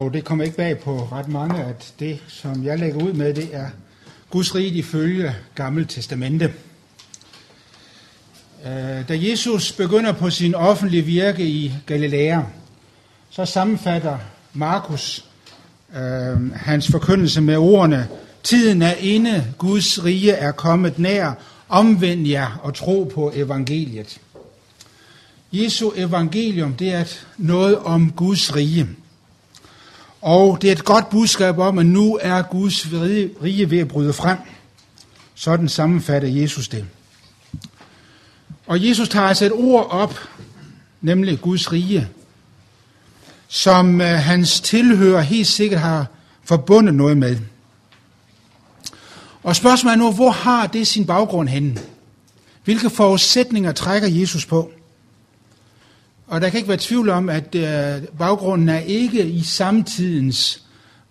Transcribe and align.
Og 0.00 0.14
det 0.14 0.24
kommer 0.24 0.44
ikke 0.44 0.56
bag 0.56 0.78
på 0.78 1.08
ret 1.12 1.28
mange, 1.28 1.64
at 1.64 1.94
det, 1.98 2.18
som 2.28 2.64
jeg 2.64 2.78
lægger 2.78 3.04
ud 3.04 3.12
med, 3.12 3.34
det 3.34 3.48
er 3.52 3.68
Guds 4.30 4.54
rige 4.54 4.70
ifølge 4.70 5.34
Gamle 5.54 5.84
Testamente. 5.84 6.54
Øh, 8.66 9.08
da 9.08 9.18
Jesus 9.28 9.72
begynder 9.72 10.12
på 10.12 10.30
sin 10.30 10.54
offentlige 10.54 11.02
virke 11.02 11.46
i 11.46 11.72
Galilea, 11.86 12.40
så 13.30 13.44
sammenfatter 13.44 14.18
Markus 14.52 15.24
øh, 15.96 16.52
hans 16.52 16.90
forkyndelse 16.90 17.40
med 17.40 17.56
ordene, 17.56 18.08
Tiden 18.42 18.82
er 18.82 18.94
inde, 18.94 19.54
Guds 19.58 20.04
rige 20.04 20.32
er 20.32 20.52
kommet 20.52 20.98
nær, 20.98 21.32
omvend 21.68 22.26
jer 22.26 22.60
og 22.62 22.74
tro 22.74 23.10
på 23.14 23.32
evangeliet. 23.34 24.20
Jesu 25.52 25.90
evangelium, 25.96 26.72
det 26.72 26.92
er 26.92 27.04
noget 27.38 27.78
om 27.78 28.12
Guds 28.12 28.56
rige. 28.56 28.88
Og 30.22 30.62
det 30.62 30.68
er 30.68 30.72
et 30.72 30.84
godt 30.84 31.10
budskab 31.10 31.58
om, 31.58 31.78
at 31.78 31.86
nu 31.86 32.18
er 32.22 32.42
Guds 32.42 32.86
rige 33.42 33.70
ved 33.70 33.78
at 33.78 33.88
bryde 33.88 34.12
frem. 34.12 34.38
Sådan 35.34 35.68
sammenfatter 35.68 36.28
Jesus 36.28 36.68
det. 36.68 36.84
Og 38.66 38.86
Jesus 38.86 39.08
tager 39.08 39.26
altså 39.26 39.44
et 39.44 39.52
ord 39.52 39.90
op, 39.90 40.14
nemlig 41.00 41.40
Guds 41.40 41.72
rige, 41.72 42.08
som 43.48 44.00
øh, 44.00 44.06
hans 44.06 44.60
tilhører 44.60 45.20
helt 45.20 45.46
sikkert 45.46 45.80
har 45.80 46.06
forbundet 46.44 46.94
noget 46.94 47.16
med. 47.16 47.38
Og 49.42 49.56
spørgsmålet 49.56 49.94
er 49.94 49.98
nu, 49.98 50.12
hvor 50.12 50.30
har 50.30 50.66
det 50.66 50.86
sin 50.86 51.06
baggrund 51.06 51.48
henne? 51.48 51.78
Hvilke 52.64 52.90
forudsætninger 52.90 53.72
trækker 53.72 54.08
Jesus 54.08 54.46
på? 54.46 54.70
Og 56.26 56.40
der 56.40 56.48
kan 56.48 56.56
ikke 56.58 56.68
være 56.68 56.78
tvivl 56.80 57.08
om, 57.08 57.28
at 57.28 57.54
øh, 57.54 58.08
baggrunden 58.18 58.68
er 58.68 58.78
ikke 58.78 59.28
i 59.28 59.42
samtidens 59.42 60.66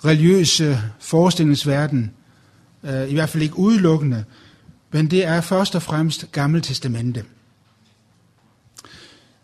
religiøse 0.05 0.79
forestillingsverden, 0.99 2.11
øh, 2.83 3.09
i 3.09 3.13
hvert 3.13 3.29
fald 3.29 3.43
ikke 3.43 3.59
udelukkende, 3.59 4.25
men 4.91 5.11
det 5.11 5.25
er 5.25 5.41
først 5.41 5.75
og 5.75 5.81
fremmest 5.81 6.31
Gamle 6.31 6.61
Testamente. 6.61 7.23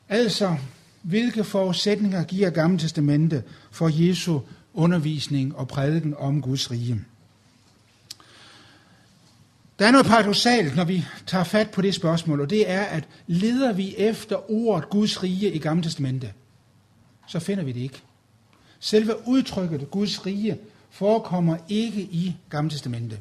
Altså, 0.09 0.55
hvilke 1.01 1.43
forudsætninger 1.43 2.23
giver 2.23 2.49
Gamle 2.49 2.79
Testamente 2.79 3.43
for 3.71 3.89
Jesu 3.93 4.39
undervisning 4.73 5.55
og 5.55 5.67
prædiken 5.67 6.15
om 6.17 6.41
Guds 6.41 6.71
rige? 6.71 7.01
Der 9.81 9.87
er 9.87 9.91
noget 9.91 10.05
paradoxalt, 10.05 10.75
når 10.75 10.83
vi 10.83 11.05
tager 11.27 11.43
fat 11.43 11.71
på 11.71 11.81
det 11.81 11.95
spørgsmål, 11.95 12.41
og 12.41 12.49
det 12.49 12.69
er, 12.69 12.81
at 12.81 13.07
leder 13.27 13.73
vi 13.73 13.95
efter 13.97 14.51
ordet 14.51 14.89
Guds 14.89 15.23
rige 15.23 15.51
i 15.51 15.57
Gamle 15.57 15.83
Testamente, 15.83 16.33
så 17.27 17.39
finder 17.39 17.63
vi 17.63 17.71
det 17.71 17.79
ikke. 17.79 18.01
Selve 18.79 19.27
udtrykket 19.27 19.91
Guds 19.91 20.25
rige 20.25 20.57
forekommer 20.89 21.57
ikke 21.69 22.01
i 22.01 22.35
Gamle 22.49 22.71
Testamente. 22.71 23.19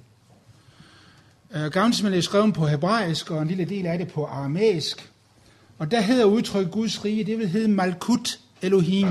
Øh, 1.55 1.65
Gamle 1.71 1.93
Testamente 1.93 2.19
er 2.19 2.23
skrevet 2.23 2.55
på 2.55 2.67
hebraisk, 2.67 3.31
og 3.31 3.43
en 3.43 3.49
lille 3.49 3.65
del 3.65 3.87
af 3.87 3.99
det 3.99 4.09
på 4.09 4.25
aramæisk. 4.25 5.11
Og 5.79 5.91
der 5.91 6.01
hedder 6.01 6.25
udtrykket 6.25 6.73
Guds 6.73 7.05
rige, 7.05 7.25
det 7.25 7.39
vil 7.39 7.49
hedde 7.49 7.69
Malkut 7.69 8.41
Elohim. 8.63 9.09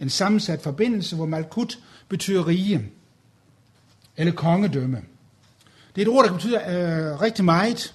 En 0.00 0.10
sammensat 0.10 0.62
forbindelse, 0.62 1.16
hvor 1.16 1.26
Malkut 1.26 1.78
betyder 2.08 2.46
rige, 2.46 2.88
eller 4.16 4.32
kongedømme. 4.32 5.02
Det 5.96 6.02
er 6.02 6.06
et 6.06 6.12
ord, 6.12 6.24
der 6.24 6.32
betyder 6.32 6.60
øh, 6.60 7.20
rigtig 7.20 7.44
meget 7.44 7.94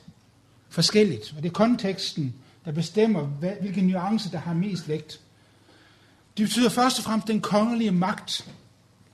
forskelligt, 0.69 1.33
og 1.37 1.43
det 1.43 1.49
er 1.49 1.53
konteksten, 1.53 2.35
der 2.65 2.71
bestemmer, 2.71 3.21
hvad, 3.21 3.51
hvilke 3.61 3.81
nuancer, 3.81 4.29
der 4.29 4.37
har 4.37 4.53
mest 4.53 4.87
vægt. 4.87 5.19
Det 6.37 6.45
betyder 6.45 6.69
først 6.69 6.97
og 6.97 7.03
fremmest 7.03 7.27
den 7.27 7.41
kongelige 7.41 7.91
magt, 7.91 8.47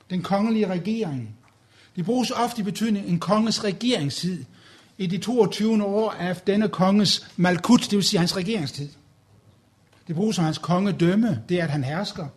den 0.10 0.24
kongelige 0.24 0.68
regering. 0.68 1.36
Det 1.96 2.06
bruges 2.06 2.32
ofte 2.32 2.62
i 2.62 2.64
betydning 2.64 3.06
en 3.06 3.20
konges 3.20 3.64
regeringstid 3.64 4.44
i 4.98 5.08
de 5.08 5.18
22. 5.18 5.86
år 5.86 6.12
af 6.12 6.36
denne 6.36 6.70
konges 6.70 7.30
malkut, 7.36 7.82
det 7.82 7.96
vil 7.96 8.04
sige 8.04 8.20
hans 8.20 8.38
regeringstid. 8.38 8.90
Det 10.08 10.16
bruges 10.16 10.36
som 10.36 10.46
hans 10.46 10.58
kongedømme, 10.58 11.44
det 11.50 11.60
er, 11.60 11.64
at 11.64 11.70
han 11.70 11.84
hersker. 11.84 12.28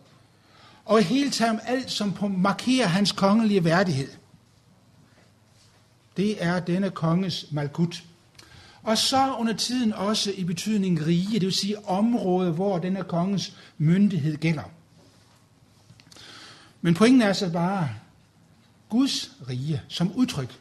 Og 0.85 0.99
i 0.99 1.03
hele 1.03 1.29
taget 1.29 1.59
alt, 1.65 1.91
som 1.91 2.15
markerer 2.37 2.87
hans 2.87 3.11
kongelige 3.11 3.63
værdighed. 3.63 4.20
Det 6.17 6.43
er 6.43 6.59
denne 6.59 6.89
konges 6.89 7.45
malkut. 7.51 8.03
Og 8.83 8.97
så 8.97 9.35
under 9.35 9.53
tiden 9.53 9.93
også 9.93 10.31
i 10.31 10.43
betydning 10.43 11.05
rige, 11.05 11.33
det 11.33 11.41
vil 11.41 11.53
sige 11.53 11.85
område, 11.87 12.51
hvor 12.51 12.79
denne 12.79 13.03
konges 13.03 13.57
myndighed 13.77 14.37
gælder. 14.37 14.63
Men 16.81 16.93
pointen 16.93 17.21
er 17.21 17.33
så 17.33 17.51
bare 17.51 17.89
Guds 18.89 19.31
rige 19.49 19.81
som 19.87 20.11
udtryk. 20.15 20.59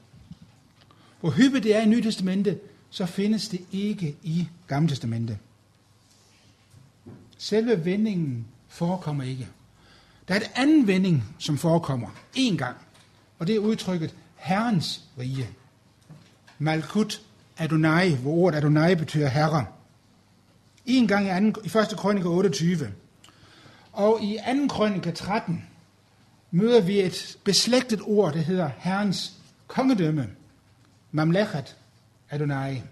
Hvor 1.20 1.30
hyppigt 1.30 1.64
det 1.64 1.76
er 1.76 1.80
i 1.80 1.86
Nye 1.86 2.02
Testamente, 2.02 2.58
så 2.90 3.06
findes 3.06 3.48
det 3.48 3.60
ikke 3.72 4.16
i 4.22 4.48
Gamle 4.66 4.88
Testamente. 4.88 5.38
Selve 7.38 7.84
vendingen 7.84 8.46
forekommer 8.68 9.24
ikke. 9.24 9.48
Der 10.28 10.34
er 10.34 10.38
et 10.38 10.50
anden 10.54 10.86
vending, 10.86 11.24
som 11.38 11.58
forekommer 11.58 12.08
én 12.36 12.56
gang, 12.56 12.76
og 13.38 13.46
det 13.46 13.54
er 13.54 13.58
udtrykket 13.58 14.14
Herrens 14.40 15.00
rige. 15.18 15.48
Malkut 16.58 17.22
Adonai, 17.58 18.14
hvor 18.14 18.32
ordet 18.32 18.58
Adonai 18.58 18.94
betyder 18.94 19.28
herre. 19.28 19.66
En 20.86 21.08
gang 21.08 21.26
i, 21.26 21.28
anden, 21.28 21.54
i 21.64 21.66
1. 21.66 21.96
krønike 21.96 22.28
28. 22.28 22.92
Og 23.92 24.22
i 24.22 24.38
2. 24.46 24.66
krønike 24.68 25.12
13 25.12 25.64
møder 26.50 26.80
vi 26.80 27.00
et 27.00 27.36
beslægtet 27.44 28.00
ord, 28.02 28.32
der 28.32 28.40
hedder 28.40 28.70
Herrens 28.78 29.32
kongedømme. 29.66 30.28
Mamlechet 31.12 31.76
Adonai. 32.30 32.82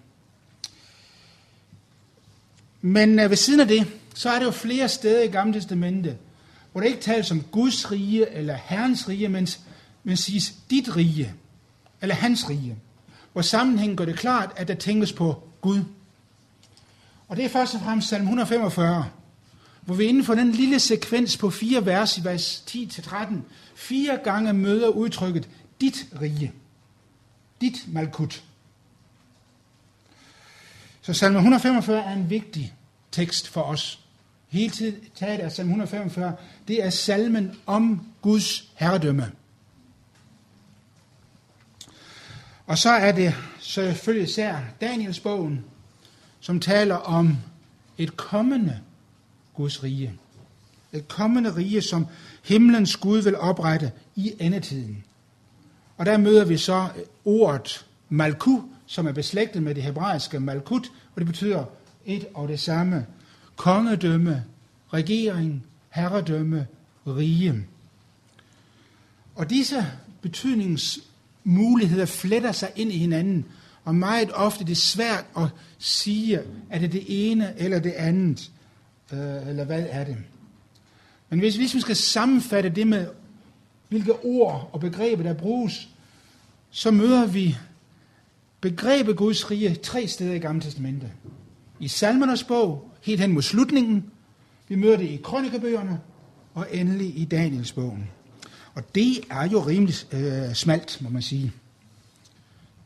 Men 2.81 3.19
øh, 3.19 3.31
ved 3.31 3.37
siden 3.37 3.61
af 3.61 3.69
det, 3.69 3.87
så 4.15 4.31
er 4.31 4.39
der 4.39 4.45
jo 4.45 4.51
flere 4.51 4.89
steder 4.89 5.23
i 5.23 5.27
Gamle 5.27 5.55
Testamente, 5.55 6.19
hvor 6.73 6.81
der 6.81 6.89
ikke 6.89 7.01
tales 7.01 7.31
om 7.31 7.43
Guds 7.43 7.93
rige 7.93 8.31
eller 8.31 8.55
Herrens 8.55 9.09
rige, 9.09 9.29
men, 9.29 9.49
men 10.09 10.17
siges 10.17 10.55
dit 10.71 10.97
rige 10.97 11.35
eller 12.03 12.15
hans 12.15 12.49
rige. 12.49 12.77
Hvor 13.33 13.43
sammenhængen 13.43 13.97
gør 13.97 14.05
det 14.05 14.19
klart, 14.19 14.53
at 14.57 14.69
der 14.69 14.75
tænkes 14.75 15.13
på 15.13 15.43
Gud. 15.61 15.85
Og 17.29 17.37
det 17.37 17.45
er 17.45 17.49
først 17.49 17.75
og 17.75 17.81
fremmest 17.81 18.09
salm 18.09 18.23
145, 18.23 19.11
hvor 19.81 19.95
vi 19.95 20.05
inden 20.05 20.25
for 20.25 20.35
den 20.35 20.53
lille 20.53 20.81
sekvens 20.81 21.37
på 21.37 21.51
fire 21.51 21.87
vers 21.87 22.19
i 22.19 22.25
vers 22.25 22.65
10-13, 22.71 23.35
fire 23.75 24.19
gange 24.25 24.53
møder 24.53 24.89
udtrykket 24.89 25.49
dit 25.81 26.07
rige. 26.21 26.53
Dit 27.61 27.85
malkut. 27.89 28.45
Så 31.03 31.13
salm 31.13 31.37
145 31.37 32.05
er 32.05 32.13
en 32.13 32.31
vigtig 32.31 32.75
tekst 33.13 33.49
for 33.49 33.63
os. 33.63 34.01
Hele 34.49 34.71
tiden 34.71 34.97
taget 35.15 35.41
af 35.41 35.53
salm 35.53 35.69
145, 35.69 36.37
det 36.69 36.85
er 36.85 36.91
salmen 36.91 37.59
om 37.67 38.07
Guds 38.23 38.71
herredømme. 38.75 39.33
Og 42.69 42.79
så 42.79 42.91
er 42.91 43.12
det 43.12 43.34
selvfølgelig 43.61 44.29
især 44.29 44.59
Daniels 44.81 45.21
bogen, 45.21 45.65
som 46.41 46.61
taler 46.61 46.95
om 46.95 47.37
et 47.99 48.17
kommende 48.17 48.81
Guds 49.55 49.83
rige. 49.84 50.12
Et 50.93 51.09
kommende 51.09 51.56
rige, 51.56 51.83
som 51.83 52.06
himlens 52.45 52.97
Gud 52.97 53.23
vil 53.23 53.37
oprette 53.37 53.93
i 54.17 54.33
endetiden. 54.41 55.05
Og 55.97 56.06
der 56.06 56.17
møder 56.17 56.45
vi 56.45 56.56
så 56.56 56.89
ordet 57.25 57.87
malku, 58.09 58.61
som 58.87 59.06
er 59.06 59.12
beslægtet 59.12 59.62
med 59.62 59.75
det 59.75 59.83
hebraiske 59.83 60.41
malkut, 60.41 60.93
og 61.15 61.21
det 61.21 61.27
betyder 61.27 61.65
et 62.06 62.27
og 62.35 62.49
det 62.49 62.61
samme. 62.61 63.06
Kongedømme, 63.56 64.45
regering, 64.93 65.67
herredømme, 65.91 66.67
rige. 67.06 67.67
Og 69.35 69.50
disse 69.50 69.87
betydnings 70.23 71.07
muligheder 71.44 72.06
fletter 72.06 72.52
sig 72.52 72.70
ind 72.76 72.93
i 72.93 72.99
hinanden, 72.99 73.44
og 73.85 73.94
meget 73.94 74.31
ofte 74.35 74.64
det 74.64 74.73
er 74.73 74.76
svært 74.76 75.25
at 75.37 75.46
sige, 75.79 76.40
er 76.70 76.79
det 76.79 76.93
det 76.93 77.05
ene 77.08 77.55
eller 77.56 77.79
det 77.79 77.93
andet, 77.93 78.50
øh, 79.12 79.49
eller 79.49 79.64
hvad 79.64 79.87
er 79.90 80.05
det. 80.05 80.17
Men 81.31 81.38
hvis, 81.38 81.56
hvis 81.56 81.75
vi 81.75 81.81
skal 81.81 81.96
sammenfatte 81.96 82.69
det 82.69 82.87
med, 82.87 83.06
hvilke 83.88 84.12
ord 84.12 84.70
og 84.73 84.81
begreber 84.81 85.23
der 85.23 85.35
bruges, 85.35 85.88
så 86.70 86.90
møder 86.90 87.26
vi 87.26 87.56
begrebet 88.61 89.17
Guds 89.17 89.50
rige 89.50 89.75
tre 89.75 90.06
steder 90.06 90.34
i 90.34 90.38
Gamle 90.38 90.62
Testamente. 90.62 91.12
I 91.81 91.88
Salmernes 91.88 92.44
bog, 92.44 92.91
helt 93.02 93.20
hen 93.20 93.32
mod 93.32 93.43
slutningen, 93.43 94.05
vi 94.69 94.75
møder 94.75 94.96
det 94.96 95.06
i 95.06 95.20
krønikebøgerne, 95.25 96.00
og 96.55 96.67
endelig 96.73 97.19
i 97.19 97.25
Daniels 97.25 97.73
bogen. 97.73 98.11
Og 98.79 98.85
det 98.95 99.21
er 99.31 99.49
jo 99.49 99.61
rimelig 99.61 99.95
øh, 100.13 100.55
smalt, 100.55 100.99
må 101.03 101.11
man 101.11 101.23
sige. 101.23 101.53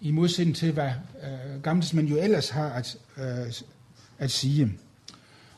I 0.01 0.11
modsætning 0.11 0.57
til, 0.57 0.73
hvad 0.73 0.91
øh, 1.23 1.63
Gamle 1.63 1.87
jo 2.03 2.17
ellers 2.17 2.49
har 2.49 2.69
at, 2.69 2.97
øh, 3.17 3.53
at 4.19 4.31
sige. 4.31 4.73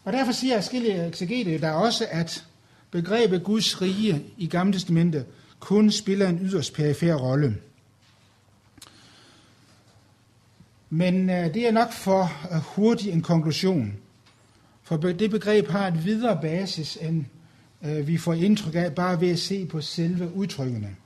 Og 0.05 0.13
derfor 0.13 0.33
siger 0.33 0.55
jeg 0.55 0.65
skille 0.65 1.07
eksegete 1.07 1.61
der 1.61 1.71
også, 1.71 2.07
at 2.11 2.45
begrebet 2.91 3.45
Guds 3.45 3.83
rige 3.83 4.25
i 4.37 4.47
Gamle 4.47 4.73
Testamente 4.73 5.25
kun 5.61 5.91
spiller 5.91 6.29
en 6.29 6.39
yderst 6.43 6.75
perifær 6.75 7.15
rolle. 7.15 7.57
Men 10.91 11.31
øh, 11.31 11.55
det 11.55 11.67
er 11.69 11.73
nok 11.73 11.93
for 11.93 12.23
øh, 12.53 12.61
hurtig 12.61 13.13
en 13.13 13.23
konklusion. 13.23 13.97
For 14.83 14.97
det 14.97 15.31
begreb 15.31 15.69
har 15.69 15.87
et 15.87 16.05
videre 16.05 16.39
basis, 16.43 16.99
end 17.01 17.25
øh, 17.85 18.07
vi 18.07 18.17
får 18.17 18.33
indtryk 18.33 18.75
af 18.75 18.95
bare 18.95 19.21
ved 19.21 19.31
at 19.31 19.39
se 19.39 19.67
på 19.67 19.81
selve 19.81 20.35
udtrykkene. 20.35 20.97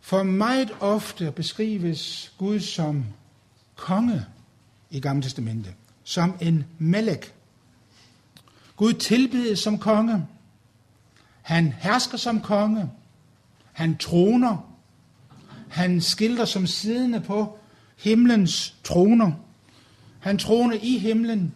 For 0.00 0.22
meget 0.22 0.70
ofte 0.80 1.32
beskrives 1.36 2.32
Gud 2.38 2.60
som 2.60 3.04
konge 3.76 4.24
i 4.90 5.00
Gamle 5.00 5.22
Testamente, 5.22 5.74
som 6.04 6.34
en 6.40 6.64
melek. 6.78 7.34
Gud 8.76 8.92
tilbedes 8.92 9.58
som 9.58 9.78
konge. 9.78 10.26
Han 11.42 11.74
hersker 11.78 12.18
som 12.18 12.40
konge. 12.40 12.90
Han 13.72 13.96
troner. 13.96 14.70
Han 15.68 16.00
skildrer 16.00 16.44
som 16.44 16.66
siddende 16.66 17.20
på 17.20 17.58
himlens 17.96 18.74
troner. 18.84 19.32
Han 20.20 20.38
troner 20.38 20.76
i 20.82 20.98
himlen, 20.98 21.54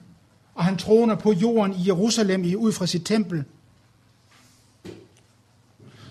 og 0.55 0.65
han 0.65 0.77
troner 0.77 1.15
på 1.15 1.33
jorden 1.33 1.73
i 1.73 1.87
Jerusalem 1.87 2.55
ud 2.59 2.73
fra 2.73 2.87
sit 2.87 3.07
tempel. 3.07 3.45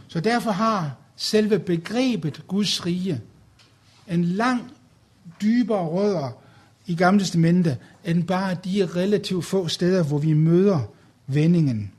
Så 0.07 0.19
derfor 0.19 0.51
har 0.51 0.95
selve 1.15 1.59
begrebet 1.59 2.43
Guds 2.47 2.85
rige 2.85 3.21
en 4.07 4.23
lang 4.23 4.71
dybere 5.41 5.87
rødder 5.87 6.31
i 6.85 6.95
Gamle 6.95 7.19
Testamente, 7.19 7.77
end 8.05 8.27
bare 8.27 8.57
de 8.63 8.85
relativt 8.95 9.45
få 9.45 9.67
steder, 9.67 10.03
hvor 10.03 10.17
vi 10.17 10.33
møder 10.33 10.79
vendingen. 11.27 11.91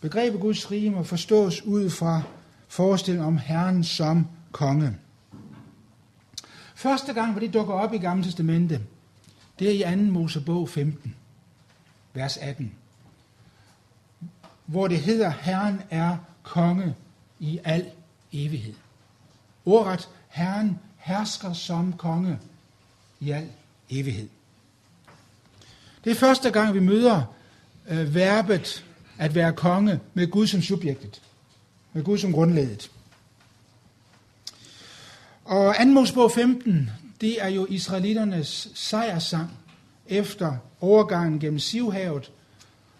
Begrebet 0.00 0.40
Guds 0.40 0.70
rige 0.70 0.90
må 0.90 1.02
forstås 1.02 1.62
ud 1.62 1.90
fra 1.90 2.22
forestillingen 2.68 3.26
om 3.26 3.38
Herren 3.38 3.84
som 3.84 4.26
konge. 4.52 4.96
Første 6.74 7.12
gang, 7.12 7.32
hvor 7.32 7.40
det 7.40 7.54
dukker 7.54 7.74
op 7.74 7.94
i 7.94 7.98
Gamle 7.98 8.24
Testamente, 8.24 8.80
det 9.58 9.84
er 9.84 9.92
i 9.92 9.96
2. 9.96 10.02
Mosebog 10.02 10.68
15, 10.68 11.14
vers 12.14 12.36
18, 12.36 12.72
hvor 14.66 14.88
det 14.88 14.98
hedder, 14.98 15.30
Herren 15.30 15.80
er 15.90 16.16
konge 16.48 16.94
i 17.38 17.60
al 17.64 17.86
evighed. 18.32 18.74
Ordret, 19.64 20.08
Herren 20.28 20.78
hersker 20.96 21.52
som 21.52 21.92
konge 21.92 22.38
i 23.20 23.30
al 23.30 23.48
evighed. 23.90 24.28
Det 26.04 26.10
er 26.10 26.14
første 26.14 26.50
gang, 26.50 26.74
vi 26.74 26.80
møder 26.80 27.22
øh, 27.88 28.14
verbet 28.14 28.84
at 29.18 29.34
være 29.34 29.52
konge 29.52 30.00
med 30.14 30.30
Gud 30.30 30.46
som 30.46 30.62
subjektet, 30.62 31.22
med 31.92 32.04
Gud 32.04 32.18
som 32.18 32.32
grundledet. 32.32 32.90
Og 35.44 35.74
2. 35.82 35.84
Mosebog 35.84 36.32
15, 36.32 36.90
det 37.20 37.42
er 37.42 37.48
jo 37.48 37.66
israeliternes 37.70 38.68
sejrsang 38.74 39.50
efter 40.06 40.56
overgangen 40.80 41.40
gennem 41.40 41.58
Sivhavet, 41.58 42.30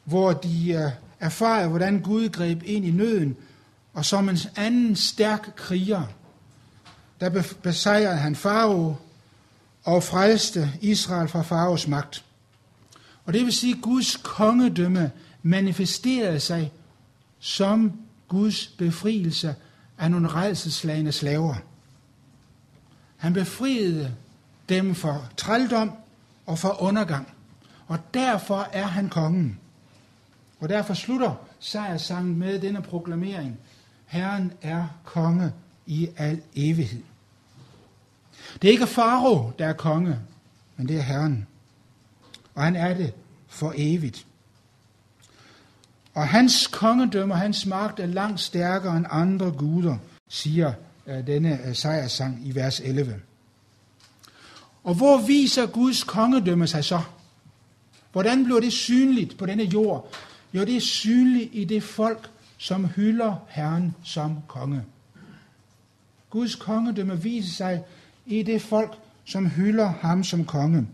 hvor 0.04 0.32
de 0.32 0.72
øh, 0.72 1.07
erfarer, 1.20 1.68
hvordan 1.68 2.00
Gud 2.00 2.28
greb 2.28 2.62
ind 2.64 2.84
i 2.84 2.90
nøden, 2.90 3.36
og 3.94 4.04
som 4.04 4.28
en 4.28 4.38
anden 4.56 4.96
stærk 4.96 5.52
kriger, 5.56 6.02
der 7.20 7.42
besejrede 7.62 8.16
han 8.16 8.36
Farao 8.36 8.96
og 9.84 10.02
frelste 10.02 10.72
Israel 10.80 11.28
fra 11.28 11.42
Faraos 11.42 11.88
magt. 11.88 12.24
Og 13.24 13.32
det 13.32 13.44
vil 13.44 13.52
sige, 13.52 13.74
at 13.74 13.82
Guds 13.82 14.16
kongedømme 14.16 15.10
manifesterede 15.42 16.40
sig 16.40 16.72
som 17.38 17.92
Guds 18.28 18.66
befrielse 18.66 19.54
af 19.98 20.10
nogle 20.10 20.28
redselslagende 20.28 21.12
slaver. 21.12 21.54
Han 23.16 23.32
befriede 23.32 24.14
dem 24.68 24.94
for 24.94 25.28
trældom 25.36 25.92
og 26.46 26.58
for 26.58 26.82
undergang. 26.82 27.34
Og 27.86 27.98
derfor 28.14 28.68
er 28.72 28.86
han 28.86 29.08
kongen. 29.08 29.58
Og 30.60 30.68
derfor 30.68 30.94
slutter 30.94 31.34
sejrsangen 31.60 32.38
med 32.38 32.60
denne 32.60 32.82
proklamering. 32.82 33.58
Herren 34.06 34.52
er 34.62 34.86
konge 35.04 35.52
i 35.86 36.08
al 36.16 36.40
evighed. 36.54 37.02
Det 38.62 38.68
er 38.68 38.72
ikke 38.72 38.86
Faro, 38.86 39.52
der 39.58 39.66
er 39.66 39.72
konge, 39.72 40.18
men 40.76 40.88
det 40.88 40.96
er 40.96 41.02
Herren. 41.02 41.46
Og 42.54 42.62
han 42.62 42.76
er 42.76 42.94
det 42.94 43.14
for 43.48 43.72
evigt. 43.76 44.26
Og 46.14 46.28
hans 46.28 46.66
kongedømme 46.66 47.34
og 47.34 47.38
hans 47.38 47.66
magt 47.66 48.00
er 48.00 48.06
langt 48.06 48.40
stærkere 48.40 48.96
end 48.96 49.06
andre 49.10 49.50
guder, 49.50 49.96
siger 50.28 50.72
øh, 51.06 51.26
denne 51.26 51.66
øh, 51.66 51.74
sejrsang 51.74 52.46
i 52.46 52.54
vers 52.54 52.80
11. 52.80 53.20
Og 54.84 54.94
hvor 54.94 55.26
viser 55.26 55.66
Guds 55.66 56.04
kongedømme 56.04 56.66
sig 56.66 56.84
så? 56.84 57.00
Hvordan 58.12 58.44
bliver 58.44 58.60
det 58.60 58.72
synligt 58.72 59.38
på 59.38 59.46
denne 59.46 59.64
jord? 59.64 60.12
Jo, 60.54 60.60
det 60.60 60.76
er 60.76 60.80
synligt 60.80 61.50
i 61.52 61.64
det 61.64 61.82
folk, 61.82 62.30
som 62.58 62.84
hylder 62.84 63.34
Herren 63.48 63.94
som 64.04 64.36
konge. 64.48 64.84
Guds 66.30 66.54
kongedømme 66.54 67.22
viser 67.22 67.54
sig 67.54 67.82
i 68.26 68.42
det 68.42 68.62
folk, 68.62 68.98
som 69.24 69.46
hylder 69.46 69.92
ham 70.00 70.24
som 70.24 70.44
konge. 70.44 70.86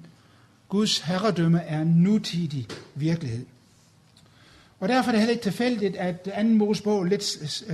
Guds 0.69 0.99
herredømme 0.99 1.61
er 1.61 1.81
en 1.81 1.89
nutidig 1.89 2.67
virkelighed. 2.95 3.47
Og 4.81 4.89
derfor 4.89 5.09
er 5.09 5.13
det 5.13 5.21
heller 5.21 5.33
ikke 5.33 5.43
tilfældigt, 5.43 5.97
at 5.97 6.21
2. 6.21 6.43
Mosebog 6.43 7.05
lidt 7.05 7.25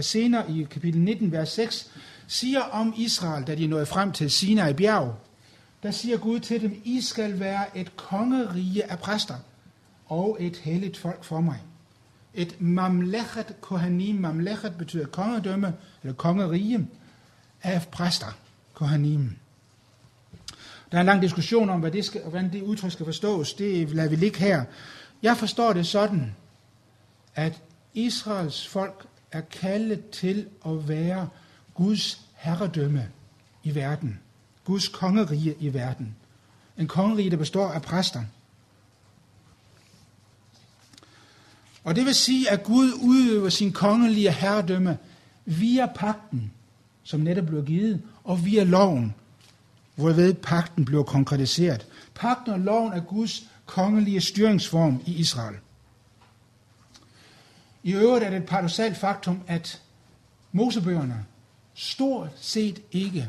senere 0.05 0.51
i 0.51 0.67
kapitel 0.71 1.01
19, 1.01 1.33
vers 1.33 1.49
6, 1.49 1.91
siger 2.27 2.61
om 2.61 2.95
Israel, 2.97 3.47
da 3.47 3.55
de 3.55 3.67
nåede 3.67 3.87
frem 3.87 4.13
til 4.13 4.31
Sinai 4.31 4.73
bjerg, 4.73 5.17
der 5.83 5.91
siger 5.91 6.17
Gud 6.17 6.41
til 6.41 6.61
dem, 6.61 6.81
I 6.85 7.01
skal 7.01 7.41
være 7.41 7.79
et 7.79 7.97
kongerige 7.97 8.91
af 8.91 8.99
præster 8.99 9.35
og 10.07 10.37
et 10.41 10.57
helligt 10.57 10.99
folk 10.99 11.25
for 11.25 11.41
mig. 11.41 11.59
Et 12.35 12.61
mamlechet 12.61 13.57
kohanim, 13.61 14.15
mamlechet 14.15 14.79
betyder 14.79 15.07
kongedømme, 15.07 15.75
eller 16.03 16.15
kongerige 16.15 16.89
af 17.63 17.87
præster, 17.91 18.39
kohanim. 18.75 19.37
Der 20.93 20.97
er 20.97 21.01
en 21.01 21.07
lang 21.07 21.23
diskussion 21.23 21.71
om, 21.71 21.81
hvad 21.81 21.91
det 21.91 22.05
skal, 22.05 22.23
hvordan 22.23 22.53
det 22.53 22.63
udtryk 22.63 22.93
skal 22.93 23.07
forstås. 23.07 23.55
Det 23.55 23.91
lader 23.91 24.09
vi 24.09 24.17
ligge 24.17 24.39
her. 24.39 24.65
Jeg 25.23 25.37
forstår 25.37 25.73
det 25.73 25.87
sådan, 25.87 26.35
at 27.35 27.63
Israels 27.95 28.69
folk 28.69 29.07
er 29.33 29.41
kaldet 29.41 30.11
til 30.11 30.47
at 30.67 30.89
være 30.89 31.29
Guds 31.75 32.21
herredømme 32.35 33.09
i 33.65 33.75
verden. 33.75 34.21
Guds 34.65 34.89
kongerige 34.89 35.55
i 35.61 35.75
verden. 35.75 36.17
En 36.79 36.89
kongerige, 36.89 37.31
der 37.31 37.37
består 37.37 37.69
af 37.69 37.83
præster. 37.83 38.23
Og 41.85 41.97
det 41.97 42.05
vil 42.05 42.15
sige, 42.15 42.51
at 42.51 42.65
Gud 42.65 42.93
udøver 43.03 43.49
sin 43.49 43.73
kongelige 43.73 44.33
herredømme 44.33 44.99
via 45.45 45.87
pakten, 45.87 46.53
som 47.03 47.21
netop 47.21 47.47
blev 47.47 47.65
givet, 47.65 48.03
og 48.25 48.45
via 48.45 48.65
loven, 48.65 49.15
hvorved 49.95 50.35
pakten 50.35 50.85
blev 50.85 51.05
konkretiseret. 51.05 51.87
Pakten 52.15 52.53
og 52.53 52.61
loven 52.61 52.93
er 52.93 53.01
Guds 53.01 53.43
kongelige 53.67 54.21
styringsform 54.21 55.03
i 55.07 55.15
Israel. 55.15 55.57
I 57.83 57.93
øvrigt 57.93 58.25
er 58.25 58.31
det 58.31 58.37
et 58.37 58.47
paradoxalt 58.47 58.97
faktum, 58.97 59.43
at 59.47 59.83
Mosebøgerne 60.53 61.25
stort 61.75 62.31
set 62.37 62.83
ikke 62.93 63.29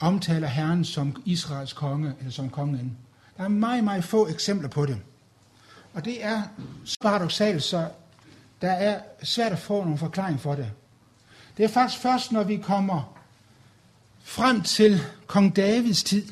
omtaler 0.00 0.48
Herren 0.48 0.84
som 0.84 1.22
Israels 1.24 1.72
konge 1.72 2.12
eller 2.18 2.32
som 2.32 2.50
kongen. 2.50 2.96
Der 3.36 3.44
er 3.44 3.48
meget, 3.48 3.84
meget 3.84 4.04
få 4.04 4.28
eksempler 4.28 4.68
på 4.68 4.86
det. 4.86 4.98
Og 5.94 6.04
det 6.04 6.24
er 6.24 6.42
paradoxalt, 7.00 7.62
så 7.62 7.88
der 8.60 8.70
er 8.70 9.00
svært 9.22 9.52
at 9.52 9.58
få 9.58 9.82
nogle 9.82 9.98
forklaring 9.98 10.40
for 10.40 10.54
det. 10.54 10.70
Det 11.56 11.64
er 11.64 11.68
faktisk 11.68 12.02
først, 12.02 12.32
når 12.32 12.44
vi 12.44 12.56
kommer 12.56 13.18
frem 14.22 14.62
til 14.62 15.00
kong 15.26 15.56
Davids 15.56 16.02
tid, 16.02 16.26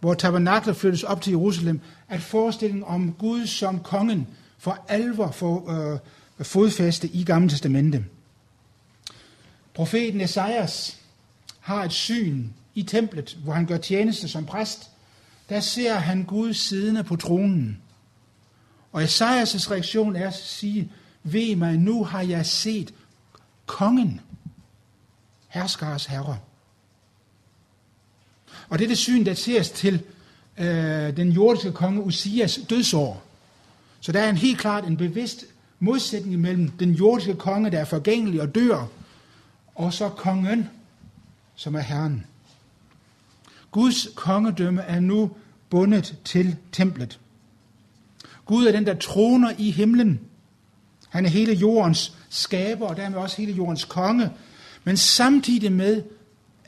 hvor 0.00 0.14
tabernaklet 0.14 0.76
flyttes 0.76 1.02
op 1.02 1.20
til 1.20 1.30
Jerusalem, 1.30 1.80
at 2.08 2.20
forestillingen 2.20 2.84
om 2.84 3.14
Gud 3.18 3.46
som 3.46 3.80
kongen 3.80 4.28
for 4.58 4.84
alvor 4.88 5.30
får 5.30 5.70
øh, 5.70 5.98
fodfæste 6.46 7.08
i 7.08 7.24
Gamle 7.24 7.48
Testamente. 7.48 8.04
Profeten 9.74 10.20
Esajas 10.20 11.00
har 11.60 11.84
et 11.84 11.92
syn 11.92 12.48
i 12.74 12.82
templet, 12.82 13.38
hvor 13.44 13.52
han 13.52 13.66
gør 13.66 13.76
tjeneste 13.76 14.28
som 14.28 14.46
præst. 14.46 14.90
Der 15.48 15.60
ser 15.60 15.94
han 15.94 16.24
Gud 16.24 16.54
siddende 16.54 17.04
på 17.04 17.16
tronen. 17.16 17.78
Og 18.92 19.04
Esajas' 19.04 19.70
reaktion 19.70 20.16
er 20.16 20.28
at 20.28 20.34
sige, 20.34 20.92
ved 21.22 21.56
mig, 21.56 21.78
nu 21.78 22.04
har 22.04 22.22
jeg 22.22 22.46
set 22.46 22.94
kongen, 23.66 24.20
herskers 25.48 26.06
herre. 26.06 26.38
Og 28.68 28.78
det 28.78 28.84
er 28.84 28.88
det 28.88 28.98
syn, 28.98 29.24
der 29.24 29.34
til 29.74 30.02
øh, 30.58 31.16
den 31.16 31.32
jordiske 31.32 31.72
konge 31.72 32.02
Usias 32.02 32.60
dødsår 32.70 33.22
Så 34.00 34.12
der 34.12 34.20
er 34.20 34.28
en 34.28 34.36
helt 34.36 34.58
klart 34.58 34.84
en 34.84 34.96
bevidst 34.96 35.44
modsætning 35.80 36.40
mellem 36.40 36.68
den 36.68 36.90
jordiske 36.90 37.34
konge, 37.34 37.70
der 37.70 37.78
er 37.78 37.84
forgængelig 37.84 38.40
og 38.40 38.54
dør, 38.54 38.86
og 39.74 39.92
så 39.92 40.08
kongen, 40.08 40.70
som 41.54 41.74
er 41.74 41.80
Herren. 41.80 42.26
Guds 43.74 44.08
kongedømme 44.14 44.82
er 44.82 45.00
nu 45.00 45.30
bundet 45.70 46.18
til 46.24 46.56
templet. 46.72 47.20
Gud 48.46 48.66
er 48.66 48.72
den, 48.72 48.86
der 48.86 48.94
troner 48.94 49.52
i 49.58 49.70
himlen. 49.70 50.20
Han 51.08 51.24
er 51.24 51.28
hele 51.28 51.52
jordens 51.54 52.16
skaber, 52.30 52.86
og 52.86 52.96
dermed 52.96 53.18
også 53.18 53.36
hele 53.36 53.52
jordens 53.52 53.84
konge. 53.84 54.30
Men 54.84 54.96
samtidig 54.96 55.72
med 55.72 56.02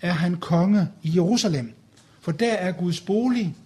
er 0.02 0.12
han 0.12 0.36
konge 0.36 0.88
i 1.02 1.14
Jerusalem. 1.14 1.72
For 2.20 2.32
der 2.32 2.52
er 2.52 2.72
Guds 2.72 3.00
bolig, 3.00 3.56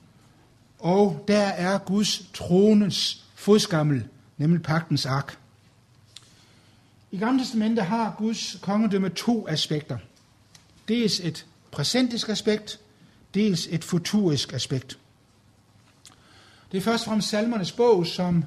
og 0.79 1.25
der 1.29 1.47
er 1.47 1.79
Guds 1.79 2.23
trones 2.35 3.25
fodskammel, 3.35 4.05
nemlig 4.39 4.63
pagtens 4.63 5.07
ark. 5.07 5.39
I 7.11 7.19
Gamle 7.19 7.43
Testamentet 7.43 7.85
har 7.85 8.15
Guds 8.19 8.59
kongedømme 8.63 9.09
to 9.09 9.49
aspekter. 9.49 9.99
Dels 10.89 11.21
et 11.21 11.47
præsentisk 11.71 12.29
aspekt, 12.29 12.81
dels 13.35 13.69
et 13.71 13.85
futurisk 13.85 14.53
aspekt. 14.53 14.99
Det 16.73 16.79
er 16.79 16.83
først 16.83 17.05
fra 17.05 17.21
salmernes 17.21 17.73
bog, 17.73 18.07
som 18.07 18.45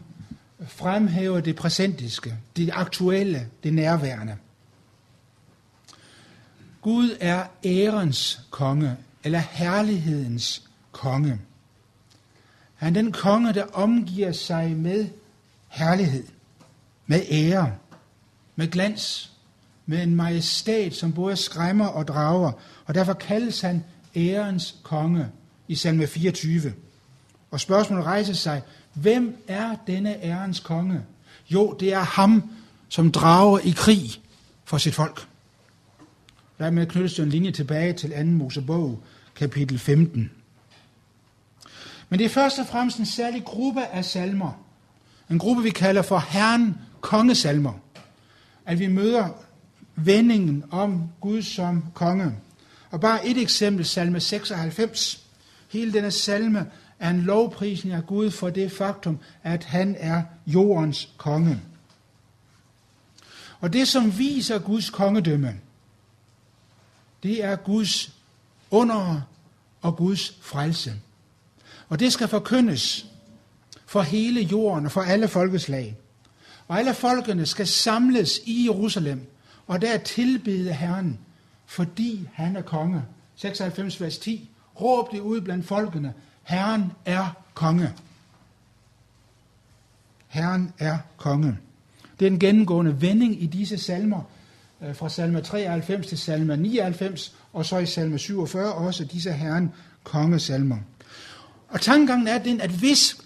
fremhæver 0.68 1.40
det 1.40 1.56
præsentiske, 1.56 2.38
det 2.56 2.70
aktuelle, 2.74 3.48
det 3.63 3.74
nærværende. 3.74 4.38
Gud 6.82 7.18
er 7.20 7.46
ærens 7.63 8.42
konge, 8.52 8.98
eller 9.24 9.40
herlighedens 9.40 10.63
konge. 10.92 11.40
Han 12.75 12.96
er 12.96 13.02
den 13.02 13.12
konge, 13.12 13.54
der 13.54 13.66
omgiver 13.74 14.32
sig 14.32 14.72
med 14.72 15.08
herlighed, 15.68 16.24
med 17.08 17.22
ære, 17.32 17.74
med 18.56 18.72
glans, 18.72 19.32
med 19.86 20.04
en 20.04 20.16
majestæt, 20.16 20.96
som 20.96 21.13
både 21.13 21.36
skræmmer 21.36 21.88
og 21.88 22.08
drager, 22.08 22.52
og 22.86 22.96
derfor 22.96 23.13
kaldes 23.13 23.62
han 23.62 23.84
ærens 24.15 24.75
konge 24.84 25.27
i 25.67 25.75
salme 25.75 26.08
24. 26.08 26.74
Og 27.51 27.60
spørgsmålet 27.60 28.05
rejser 28.05 28.34
sig, 28.34 28.62
hvem 28.93 29.38
er 29.48 29.75
denne 29.88 30.24
ærens 30.24 30.60
konge? 30.60 31.01
Jo, 31.50 31.77
det 31.79 31.93
er 31.93 32.00
ham, 32.00 32.50
som 32.89 33.12
drager 33.12 33.60
i 33.60 33.74
krig 33.75 34.22
for 34.65 34.77
sit 34.77 34.96
folk. 34.96 35.27
Dermed 36.60 36.86
knyttes 36.86 37.20
en 37.20 37.29
linje 37.29 37.51
tilbage 37.51 37.93
til 37.93 38.10
2. 38.10 38.24
Mosebog, 38.24 39.03
kapitel 39.36 39.79
15. 39.79 40.32
Men 42.10 42.20
det 42.20 42.25
er 42.25 42.29
først 42.29 42.60
og 42.60 42.67
fremmest 42.67 42.98
en 42.98 43.05
særlig 43.05 43.43
gruppe 43.46 43.86
af 43.86 44.05
salmer. 44.05 44.63
En 45.29 45.39
gruppe, 45.39 45.63
vi 45.63 45.70
kalder 45.70 46.01
for 46.01 46.24
Herren 46.29 46.75
kongesalmer. 47.01 47.74
At 48.65 48.79
vi 48.79 48.88
møder 48.88 49.29
vendingen 49.96 50.63
om 50.72 51.10
Gud 51.22 51.41
som 51.41 51.84
konge. 51.93 52.36
Og 52.94 53.02
bare 53.02 53.28
et 53.28 53.38
eksempel, 53.38 53.86
salme 53.86 54.20
96. 54.20 55.24
Hele 55.70 55.94
denne 55.94 56.12
salme 56.12 56.72
er 57.00 57.10
en 57.10 57.22
lovprisning 57.22 57.96
af 57.96 58.06
Gud 58.06 58.32
for 58.32 58.50
det 58.50 58.72
faktum, 58.72 59.20
at 59.44 59.64
han 59.64 59.96
er 60.00 60.24
jordens 60.48 61.10
konge. 61.18 61.62
Og 63.60 63.74
det, 63.74 63.88
som 63.88 64.18
viser 64.18 64.60
Guds 64.60 64.90
kongedømme, 64.90 65.56
det 67.24 67.44
er 67.44 67.56
Guds 67.56 68.12
under 68.72 69.22
og 69.82 69.98
Guds 69.98 70.38
frelse. 70.42 70.94
Og 71.90 72.00
det 72.00 72.14
skal 72.14 72.28
forkyndes 72.28 73.06
for 73.86 74.02
hele 74.02 74.42
jorden 74.42 74.86
og 74.86 74.92
for 74.92 75.02
alle 75.02 75.28
folkeslag. 75.28 75.98
Og 76.68 76.80
alle 76.80 76.94
folkene 76.94 77.46
skal 77.46 77.68
samles 77.68 78.40
i 78.46 78.66
Jerusalem, 78.66 79.28
og 79.68 79.82
der 79.82 79.98
tilbede 79.98 80.74
Herren, 80.74 81.20
fordi 81.74 82.30
han 82.34 82.56
er 82.56 82.62
konge. 82.62 83.03
96 83.36 84.01
vers 84.01 84.18
10. 84.18 84.50
Råb 84.82 85.12
det 85.12 85.20
ud 85.20 85.42
blandt 85.42 85.68
folkene. 85.68 86.13
Herren 86.44 86.92
er 87.06 87.38
konge. 87.53 87.94
Herren 90.27 90.74
er 90.80 90.98
konge. 91.18 91.58
Det 92.20 92.27
er 92.27 92.32
en 92.32 92.39
gennemgående 92.39 93.01
vending 93.01 93.44
i 93.44 93.46
disse 93.46 93.77
salmer, 93.77 94.22
øh, 94.82 94.96
fra 94.96 95.10
salme 95.10 95.42
93 95.42 96.08
til 96.08 96.18
salme 96.18 96.58
99, 96.58 97.36
og 97.53 97.65
så 97.65 97.77
i 97.77 97.86
salme 97.86 98.20
47 98.20 98.74
også 98.74 99.03
disse 99.03 99.32
Herren 99.32 99.72
kongesalmer. 100.03 100.77
Og 101.70 101.82
tankegangen 101.82 102.27
er 102.27 102.38
den, 102.38 102.62
at 102.62 102.70
hvis 102.70 103.18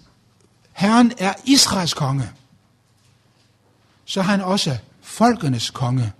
Herren 0.72 1.12
er 1.18 1.32
Israels 1.44 1.94
konge, 1.94 2.30
så 4.04 4.20
er 4.20 4.24
han 4.24 4.40
også 4.40 4.78
folkenes 5.00 5.70
konge. 5.70 6.12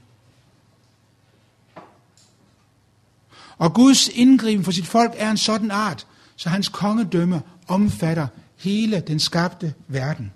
Og 3.58 3.74
Guds 3.74 4.08
indgriben 4.08 4.64
for 4.64 4.72
sit 4.72 4.86
folk 4.86 5.12
er 5.16 5.30
en 5.30 5.36
sådan 5.36 5.70
art, 5.70 6.06
så 6.36 6.48
hans 6.48 6.68
kongedømme 6.68 7.42
omfatter 7.68 8.26
hele 8.56 9.00
den 9.00 9.18
skabte 9.18 9.74
verden. 9.88 10.32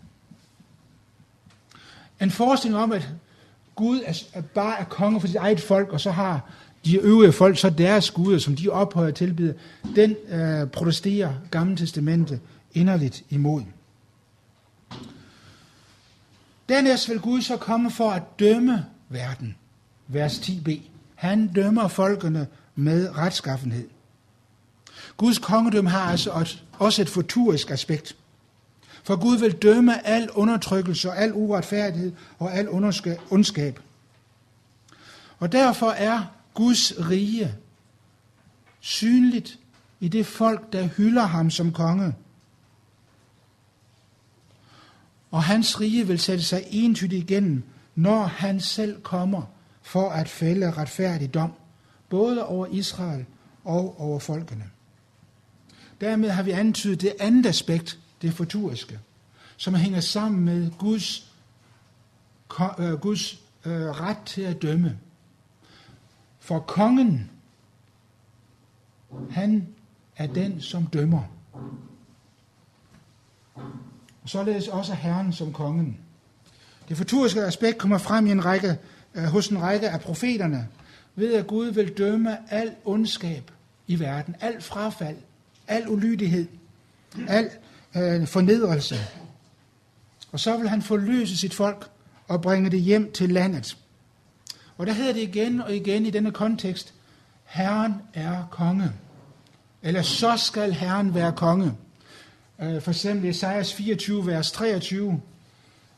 En 2.20 2.30
forestilling 2.30 2.82
om, 2.82 2.92
at 2.92 3.08
Gud 3.74 4.00
er, 4.04 4.40
bare 4.40 4.80
er 4.80 4.84
konge 4.84 5.20
for 5.20 5.26
sit 5.26 5.36
eget 5.36 5.60
folk, 5.60 5.92
og 5.92 6.00
så 6.00 6.10
har 6.10 6.50
de 6.84 6.96
øvrige 6.96 7.32
folk 7.32 7.58
så 7.58 7.70
deres 7.70 8.10
guder, 8.10 8.38
som 8.38 8.56
de 8.56 8.68
ophøjer 8.68 9.08
og 9.08 9.14
tilbyder, 9.14 9.54
den 9.96 10.16
øh, 10.28 10.68
protesterer 10.68 11.34
Gamle 11.50 11.76
Testamente 11.76 12.40
inderligt 12.74 13.22
imod. 13.30 13.62
Dernæst 16.68 17.08
vil 17.08 17.20
Gud 17.20 17.40
så 17.40 17.56
komme 17.56 17.90
for 17.90 18.10
at 18.10 18.22
dømme 18.38 18.86
verden. 19.08 19.56
Vers 20.08 20.38
10b. 20.38 20.80
Han 21.14 21.46
dømmer 21.46 21.88
folkene 21.88 22.46
med 22.74 23.16
retskaffenhed. 23.16 23.88
Guds 25.16 25.38
kongedømme 25.38 25.90
har 25.90 26.10
altså 26.10 26.56
også 26.78 27.02
et 27.02 27.08
futurisk 27.08 27.70
aspekt. 27.70 28.16
For 29.02 29.16
Gud 29.16 29.38
vil 29.38 29.52
dømme 29.52 30.06
al 30.06 30.30
undertrykkelse 30.30 31.10
og 31.10 31.18
al 31.18 31.32
uretfærdighed 31.32 32.12
og 32.38 32.54
al 32.54 32.68
ondskab. 33.30 33.80
Og 35.38 35.52
derfor 35.52 35.90
er 35.90 36.24
Guds 36.54 36.92
rige 37.10 37.54
synligt 38.80 39.58
i 40.00 40.08
det 40.08 40.26
folk, 40.26 40.72
der 40.72 40.86
hylder 40.86 41.22
ham 41.22 41.50
som 41.50 41.72
konge. 41.72 42.14
Og 45.30 45.42
hans 45.42 45.80
rige 45.80 46.06
vil 46.06 46.18
sætte 46.18 46.44
sig 46.44 46.64
entydigt 46.70 47.30
igennem, 47.30 47.62
når 47.94 48.24
han 48.24 48.60
selv 48.60 49.02
kommer 49.02 49.42
for 49.82 50.10
at 50.10 50.28
fælde 50.28 50.70
retfærdig 50.70 51.34
dom, 51.34 51.52
både 52.12 52.46
over 52.46 52.66
Israel 52.66 53.24
og 53.64 54.00
over 54.00 54.18
folkene. 54.18 54.64
Dermed 56.00 56.30
har 56.30 56.42
vi 56.42 56.50
antydet 56.50 57.00
det 57.00 57.12
andet 57.20 57.46
aspekt, 57.46 57.98
det 58.22 58.34
futuriske, 58.34 58.98
som 59.56 59.74
hænger 59.74 60.00
sammen 60.00 60.44
med 60.44 60.70
Guds, 60.78 61.32
øh, 62.78 62.92
Guds 62.92 63.40
øh, 63.64 63.72
ret 63.72 64.16
til 64.26 64.42
at 64.42 64.62
dømme. 64.62 64.98
For 66.40 66.58
kongen, 66.58 67.30
han 69.30 69.68
er 70.16 70.26
den, 70.26 70.60
som 70.60 70.86
dømmer. 70.86 71.22
Og 74.22 74.28
således 74.28 74.68
også 74.68 74.94
Herren 74.94 75.32
som 75.32 75.52
kongen. 75.52 75.98
Det 76.88 76.96
futuriske 76.96 77.42
aspekt 77.42 77.78
kommer 77.78 77.98
frem 77.98 78.26
i 78.26 78.30
en 78.30 78.44
række, 78.44 78.78
øh, 79.14 79.24
hos 79.24 79.48
en 79.48 79.62
række 79.62 79.90
af 79.90 80.00
profeterne, 80.00 80.68
ved 81.14 81.34
at 81.34 81.46
Gud 81.46 81.66
vil 81.66 81.98
dømme 81.98 82.52
al 82.52 82.74
ondskab 82.84 83.50
i 83.86 84.00
verden, 84.00 84.36
al 84.40 84.62
frafald, 84.62 85.16
al 85.68 85.88
ulydighed, 85.88 86.46
al 87.28 87.50
øh, 87.96 88.26
fornedrelse. 88.26 88.96
Og 90.32 90.40
så 90.40 90.56
vil 90.56 90.68
han 90.68 90.82
forløse 90.82 91.36
sit 91.36 91.54
folk 91.54 91.90
og 92.28 92.42
bringe 92.42 92.70
det 92.70 92.80
hjem 92.80 93.12
til 93.12 93.30
landet. 93.30 93.76
Og 94.78 94.86
der 94.86 94.92
hedder 94.92 95.12
det 95.12 95.20
igen 95.20 95.60
og 95.60 95.76
igen 95.76 96.06
i 96.06 96.10
denne 96.10 96.32
kontekst, 96.32 96.94
Herren 97.44 97.94
er 98.14 98.48
konge. 98.50 98.92
Eller 99.82 100.02
så 100.02 100.36
skal 100.36 100.72
Herren 100.72 101.14
være 101.14 101.32
konge. 101.32 101.72
Øh, 102.60 102.82
for 102.82 102.90
eksempel 102.90 103.30
Esajas 103.30 103.74
24, 103.74 104.26
vers 104.26 104.52
23, 104.52 105.20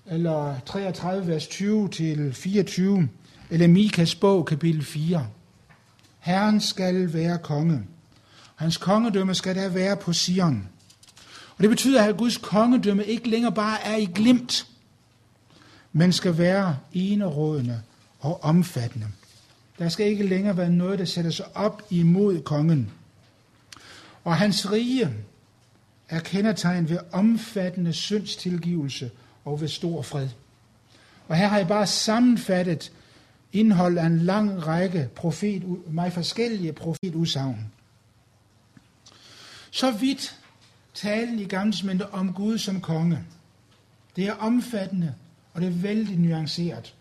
eller 0.07 0.61
33, 0.67 1.27
vers 1.27 1.47
20 1.47 1.89
til 1.89 2.33
24, 2.33 3.09
eller 3.51 3.67
Mikas 3.67 4.15
bog, 4.15 4.47
kapitel 4.47 4.85
4. 4.85 5.27
Herren 6.21 6.61
skal 6.61 7.13
være 7.13 7.39
konge. 7.39 7.83
Hans 8.55 8.77
kongedømme 8.77 9.35
skal 9.35 9.55
der 9.55 9.69
være 9.69 9.97
på 9.97 10.13
Sion. 10.13 10.69
Og 11.57 11.63
det 11.63 11.71
betyder, 11.71 12.03
at 12.03 12.17
Guds 12.17 12.37
kongedømme 12.37 13.05
ikke 13.05 13.31
længere 13.31 13.53
bare 13.53 13.85
er 13.85 13.97
i 13.97 14.05
glimt, 14.05 14.67
men 15.93 16.13
skal 16.13 16.39
være 16.39 16.79
enerådende 16.93 17.83
og 18.21 18.45
omfattende. 18.45 19.07
Der 19.79 19.89
skal 19.89 20.07
ikke 20.07 20.27
længere 20.27 20.57
være 20.57 20.71
noget, 20.71 20.99
der 20.99 21.05
sætter 21.05 21.31
sig 21.31 21.57
op 21.57 21.83
imod 21.91 22.41
kongen. 22.41 22.91
Og 24.25 24.37
hans 24.37 24.73
rige 24.73 25.15
er 26.09 26.21
kendetegnet 26.21 26.91
ved 26.91 26.99
omfattende 27.13 27.93
syndstilgivelse 27.93 29.11
og 29.45 29.61
ved 29.61 29.69
stor 29.69 30.03
fred. 30.03 30.29
Og 31.29 31.37
her 31.37 31.49
har 31.49 31.59
jeg 31.59 31.69
bare 31.69 31.87
sammenfattet 31.87 32.93
indhold 33.55 33.99
af 33.99 34.07
en 34.07 34.19
lang 34.19 34.67
række 34.67 35.09
profet, 35.15 35.65
meget 35.93 36.13
forskellige 36.13 36.73
profetudsagn. 36.73 37.73
Så 39.71 39.91
vidt 39.91 40.41
talen 40.95 41.39
i 41.39 41.45
Gamle 41.45 42.13
om 42.13 42.33
Gud 42.33 42.59
som 42.59 42.81
konge. 42.81 43.25
Det 44.17 44.25
er 44.27 44.33
omfattende, 44.33 45.15
og 45.53 45.61
det 45.61 45.67
er 45.67 45.73
vældig 45.73 46.19
nuanceret. 46.19 46.95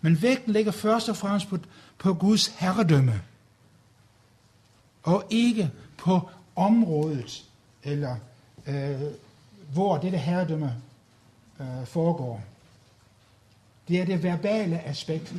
Men 0.00 0.22
vægten 0.22 0.52
ligger 0.52 0.72
først 0.72 1.08
og 1.08 1.16
fremmest 1.16 1.48
på, 1.48 1.58
på 1.98 2.14
Guds 2.14 2.46
herredømme, 2.46 3.22
og 5.02 5.24
ikke 5.30 5.70
på 5.96 6.30
området, 6.56 7.44
eller 7.84 8.16
øh, 8.66 9.00
hvor 9.72 9.98
dette 9.98 10.18
herredømme 10.18 10.74
øh, 11.60 11.86
foregår. 11.86 12.42
Det 13.88 14.00
er 14.00 14.04
det 14.04 14.22
verbale 14.22 14.80
aspekt, 14.80 15.34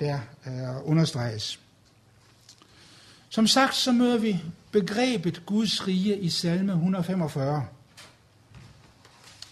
der 0.00 0.18
øh, 0.46 0.88
understreges. 0.88 1.60
Som 3.28 3.46
sagt, 3.46 3.74
så 3.74 3.92
møder 3.92 4.18
vi 4.18 4.42
begrebet 4.72 5.46
Guds 5.46 5.86
rige 5.86 6.18
i 6.18 6.30
salme 6.30 6.72
145. 6.72 7.66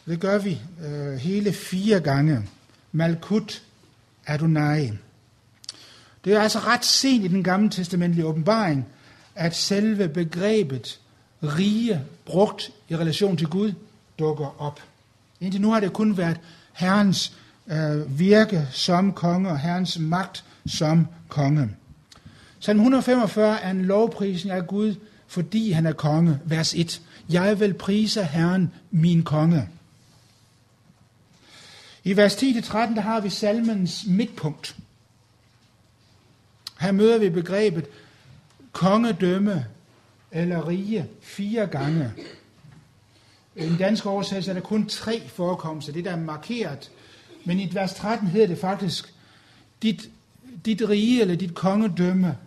Det 0.07 0.21
gør 0.21 0.38
vi 0.38 0.61
øh, 0.85 1.15
hele 1.17 1.53
fire 1.53 2.00
gange. 2.00 2.49
Malkut 2.93 3.62
Adonai. 4.26 4.93
Det 6.25 6.35
er 6.35 6.41
altså 6.41 6.59
ret 6.59 6.85
sent 6.85 7.25
i 7.25 7.29
den 7.29 7.45
gamle 7.45 7.71
testamentlige 7.71 8.26
åbenbaring, 8.26 8.87
at 9.35 9.57
selve 9.57 10.09
begrebet 10.09 11.00
rige, 11.43 12.05
brugt 12.25 12.71
i 12.88 12.97
relation 12.97 13.37
til 13.37 13.47
Gud, 13.47 13.73
dukker 14.19 14.62
op. 14.62 14.81
Indtil 15.41 15.61
nu 15.61 15.71
har 15.71 15.81
det 15.81 15.93
kun 15.93 16.17
været 16.17 16.41
Herrens 16.73 17.37
øh, 17.70 18.18
virke 18.18 18.68
som 18.73 19.12
konge 19.12 19.50
og 19.50 19.58
Herrens 19.58 19.99
magt 19.99 20.44
som 20.66 21.06
konge. 21.28 21.70
Salm 22.61 22.78
145 22.78 23.61
er 23.61 23.70
en 23.70 23.82
lovprisning 23.82 24.56
af 24.56 24.66
Gud, 24.66 24.94
fordi 25.26 25.70
han 25.70 25.87
er 25.87 25.92
konge. 25.92 26.40
Vers 26.44 26.75
1. 26.75 27.02
Jeg 27.28 27.61
vil 27.61 27.75
prise 27.75 28.25
Herren, 28.25 28.73
min 28.90 29.23
konge. 29.23 29.68
I 32.04 32.16
vers 32.16 32.35
10-13, 32.42 32.76
der 32.76 33.00
har 33.00 33.20
vi 33.20 33.30
salmens 33.30 34.04
midtpunkt. 34.06 34.76
Her 36.80 36.92
møder 36.92 37.18
vi 37.18 37.30
begrebet 37.30 37.87
kongedømme 38.73 39.66
eller 40.32 40.68
rige 40.68 41.06
fire 41.23 41.66
gange. 41.66 42.12
I 43.56 43.62
den 43.62 43.76
danske 43.76 44.08
oversættelse 44.08 44.50
er 44.50 44.54
der 44.54 44.61
kun 44.61 44.87
tre 44.87 45.28
forekomster, 45.28 45.92
det 45.92 46.04
der 46.04 46.11
er 46.11 46.16
markeret. 46.16 46.90
Men 47.47 47.61
i 47.61 47.75
vers 47.75 47.95
13 47.95 48.29
hedder 48.29 48.47
det 48.47 48.59
faktisk, 48.59 49.15
dit, 49.83 50.11
dit 50.65 50.83
rige 50.88 51.21
eller 51.21 51.37
dit 51.37 51.55
kongedømme 51.55 52.38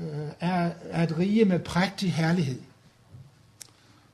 øh, 0.00 0.28
er, 0.40 0.70
er 0.90 1.02
et 1.02 1.18
rige 1.18 1.44
med 1.44 1.58
prægtig 1.58 2.12
herlighed. 2.12 2.60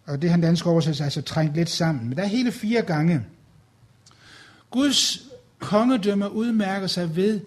Og 0.06 0.22
det 0.22 0.30
har 0.30 0.36
den 0.36 0.44
danske 0.44 0.70
oversættelse 0.70 1.04
altså 1.04 1.22
trængt 1.22 1.54
lidt 1.54 1.70
sammen. 1.70 2.08
Men 2.08 2.16
der 2.16 2.22
er 2.22 2.28
hele 2.28 2.52
fire 2.52 2.82
gange. 2.82 3.24
Guds 4.70 5.22
kongedømme 5.58 6.32
udmærker 6.32 6.86
sig 6.86 7.16
ved 7.16 7.40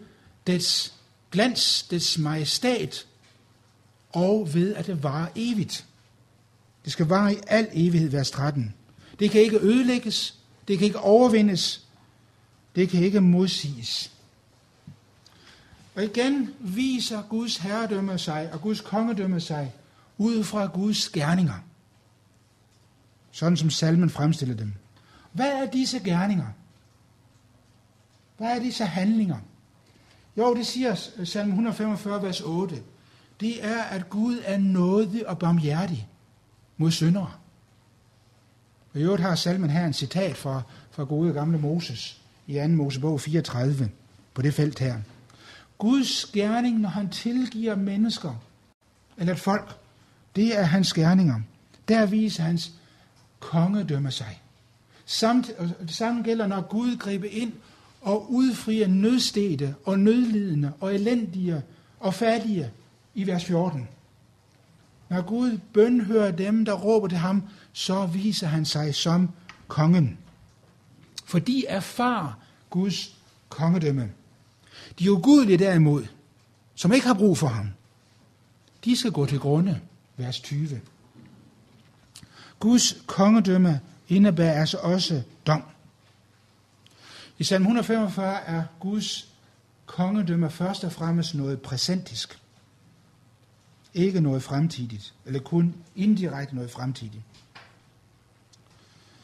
dets 0.48 0.94
glans, 1.32 1.84
dets 1.84 2.18
majestat, 2.18 3.06
og 4.10 4.54
ved 4.54 4.76
at 4.76 4.88
det 4.88 5.04
varer 5.04 5.28
evigt. 5.36 5.86
Det 6.86 6.94
skal 6.94 7.06
vare 7.06 7.34
i 7.34 7.38
al 7.48 7.68
evighed, 7.74 8.10
vers 8.10 8.32
13. 8.32 8.74
Det 9.20 9.32
kan 9.32 9.42
ikke 9.42 9.60
ødelægges, 9.60 10.36
det 10.68 10.78
kan 10.78 10.86
ikke 10.86 11.00
overvindes, 11.00 11.87
det 12.78 12.90
kan 12.90 13.04
ikke 13.04 13.22
modsiges. 13.22 14.12
Og 15.96 16.04
igen 16.04 16.50
viser 16.60 17.22
Guds 17.22 17.58
herredømme 17.58 18.18
sig 18.18 18.54
og 18.54 18.62
Guds 18.62 18.82
kongedømme 18.82 19.40
sig 19.40 19.74
ud 20.18 20.44
fra 20.44 20.66
Guds 20.66 21.10
gerninger. 21.10 21.63
Sådan 23.32 23.58
som 23.58 23.70
salmen 23.70 24.10
fremstiller 24.10 24.56
dem. 24.56 24.74
Hvad 25.32 25.52
er 25.52 25.72
disse 25.72 26.00
gerninger? 26.00 26.48
Hvad 28.38 28.48
er 28.48 28.60
disse 28.60 28.86
handlinger? 28.86 29.38
Jo, 30.38 30.56
det 30.56 30.68
siger 30.68 30.96
salme 31.24 31.52
145, 31.52 32.24
vers 32.24 32.42
8. 32.42 32.84
Det 33.40 33.66
er, 33.66 33.84
at 33.84 34.10
Gud 34.10 34.40
er 34.44 34.58
nådig 34.58 35.30
og 35.30 35.40
barmhjertig 35.40 36.08
mod 36.78 36.92
syndere. 36.92 37.32
Og 38.94 39.00
i 39.00 39.04
øvrigt 39.04 39.22
har 39.22 39.36
salmen 39.36 39.70
her 39.70 39.86
en 39.86 39.94
citat 39.94 40.38
fra, 40.38 40.62
fra 40.92 41.04
gode 41.04 41.34
gamle 41.34 41.58
Moses 41.58 42.22
i 42.48 42.54
2. 42.54 42.68
Mosebog 42.68 43.22
34 43.22 43.90
på 44.34 44.42
det 44.42 44.54
felt 44.54 44.80
her. 44.80 44.96
Guds 45.78 46.26
gerning, 46.26 46.80
når 46.80 46.90
han 46.90 47.10
tilgiver 47.10 47.76
mennesker, 47.76 48.34
eller 49.18 49.34
et 49.34 49.40
folk, 49.40 49.76
det 50.36 50.60
er 50.60 50.64
hans 50.64 50.94
gerninger. 50.94 51.42
Der 51.88 52.06
viser 52.06 52.44
hans 52.44 52.72
kongedømme 53.40 54.12
sig. 54.12 54.42
Samt, 55.06 55.52
det 55.82 55.96
samme 55.96 56.24
gælder, 56.24 56.48
når 56.48 56.62
Gud 56.62 56.98
griber 56.98 57.28
ind 57.32 57.54
og 58.02 58.32
udfrier 58.32 58.88
nødstede 58.88 59.76
og 59.86 60.00
nødlidende 60.00 60.74
og 60.80 60.96
elendige 60.96 61.62
og 62.00 62.14
fattige 62.14 62.72
i 63.16 63.28
vers 63.28 63.46
14. 63.46 63.88
Når 65.10 65.22
Gud 65.22 65.58
bønhører 65.74 66.32
dem, 66.32 66.66
der 66.66 66.74
råber 66.74 67.08
til 67.08 67.18
ham, 67.18 67.44
så 67.74 68.06
viser 68.06 68.48
han 68.48 68.66
sig 68.66 68.96
som 68.96 69.30
kongen. 69.68 70.18
For 71.28 71.40
de 71.40 71.68
erfar 71.68 72.40
Guds 72.70 73.16
kongedømme. 73.50 74.12
De 75.00 75.12
ugudelige 75.12 75.58
derimod, 75.58 76.06
som 76.76 76.94
ikke 76.94 77.08
har 77.08 77.13
brug 77.13 77.38
for 77.38 77.48
ham, 77.48 77.70
de 78.86 78.98
skal 78.98 79.12
gå 79.12 79.26
til 79.26 79.40
grunde, 79.40 79.82
vers 80.18 80.40
20. 80.40 80.82
Guds 82.60 83.04
kongedømme 83.08 83.82
indebærer 84.08 84.60
altså 84.60 84.78
også 84.78 85.24
dom. 85.48 85.63
I 87.38 87.44
salm 87.44 87.63
145 87.63 88.42
er 88.42 88.63
Guds 88.80 89.28
kongedømme 89.86 90.50
først 90.50 90.84
og 90.84 90.92
fremmest 90.92 91.36
noget 91.36 91.62
præsentisk. 91.62 92.40
Ikke 93.94 94.22
noget 94.22 94.44
fremtidigt, 94.44 95.13
eller 95.26 95.40
kun 95.40 95.76
indirekte 95.96 96.56
noget 96.56 96.72
fremtidigt. 96.72 97.24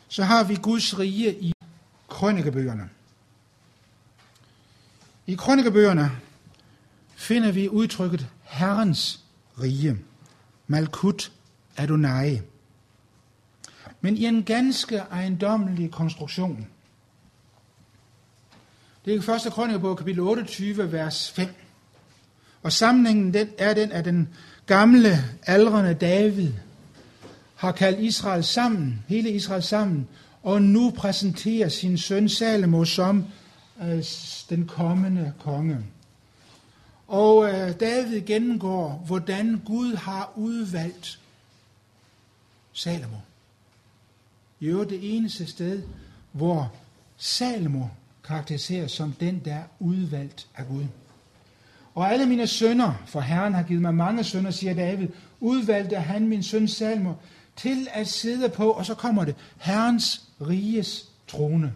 Så 0.08 0.24
har 0.24 0.44
vi 0.44 0.56
Guds 0.62 1.00
rige 1.00 1.42
i 1.42 1.54
krønikebøgerne. 2.24 2.90
I 5.28 5.36
krønikebøgerne 5.36 6.12
finder 7.16 7.52
vi 7.52 7.70
udtrykket 7.70 8.28
Herrens 8.44 9.20
rige, 9.62 9.98
Malkut 10.68 11.32
Adonai. 11.78 12.42
Men 14.02 14.18
i 14.18 14.26
en 14.26 14.44
ganske 14.44 14.98
ejendommelig 14.98 15.92
konstruktion. 15.92 16.68
Det 19.06 19.14
er 19.14 19.34
i 19.34 19.48
1. 19.48 19.54
krønikebog, 19.54 19.98
kapitel 19.98 20.22
28, 20.22 20.92
vers 20.92 21.32
5. 21.32 21.48
Og 22.62 22.72
sammenhængen 22.72 23.34
den 23.34 23.50
er 23.58 23.74
den, 23.74 23.92
at 23.92 24.06
den 24.06 24.30
gamle, 24.66 25.18
aldrende 25.44 25.94
David 25.94 26.52
har 27.56 27.72
kaldt 27.72 28.00
Israel 28.00 28.44
sammen, 28.44 29.04
hele 29.08 29.30
Israel 29.30 29.64
sammen, 29.64 30.08
og 30.44 30.62
nu 30.62 30.90
præsenterer 30.90 31.70
sin 31.70 31.98
søn 31.98 32.30
Salomo 32.30 32.86
som 32.86 33.26
øh, 33.82 34.04
den 34.50 34.68
kommende 34.68 35.34
konge. 35.40 35.78
Og 37.08 37.50
øh, 37.50 37.80
David 37.80 38.22
gennemgår, 38.22 39.04
hvordan 39.06 39.62
Gud 39.66 39.96
har 39.96 40.32
udvalgt 40.36 41.20
Salomo. 42.74 43.18
I 44.60 44.66
øvrigt 44.66 44.90
det 44.90 45.18
eneste 45.18 45.46
sted, 45.46 45.84
hvor 46.32 46.74
Salomo 47.18 47.88
karakteriseres 48.24 48.92
som 48.92 49.12
den, 49.12 49.42
der 49.46 49.54
er 49.54 49.64
udvalgt 49.80 50.48
af 50.56 50.68
Gud. 50.68 50.86
Og 51.96 52.12
alle 52.12 52.26
mine 52.26 52.48
sønner, 52.48 52.94
for 53.06 53.20
Herren 53.20 53.54
har 53.54 53.64
givet 53.64 53.82
mig 53.82 53.96
mange 53.96 54.24
sønner, 54.24 54.52
siger 54.52 54.74
David, 54.74 55.08
udvalgte 55.40 55.96
han 55.96 56.28
min 56.28 56.44
søn 56.44 56.68
Salmo 56.68 57.14
til 57.56 57.88
at 57.92 58.08
sidde 58.08 58.50
på, 58.50 58.72
og 58.72 58.86
så 58.86 58.96
kommer 58.96 59.26
det, 59.26 59.36
Herrens 59.58 60.23
riges 60.42 61.10
trone. 61.28 61.74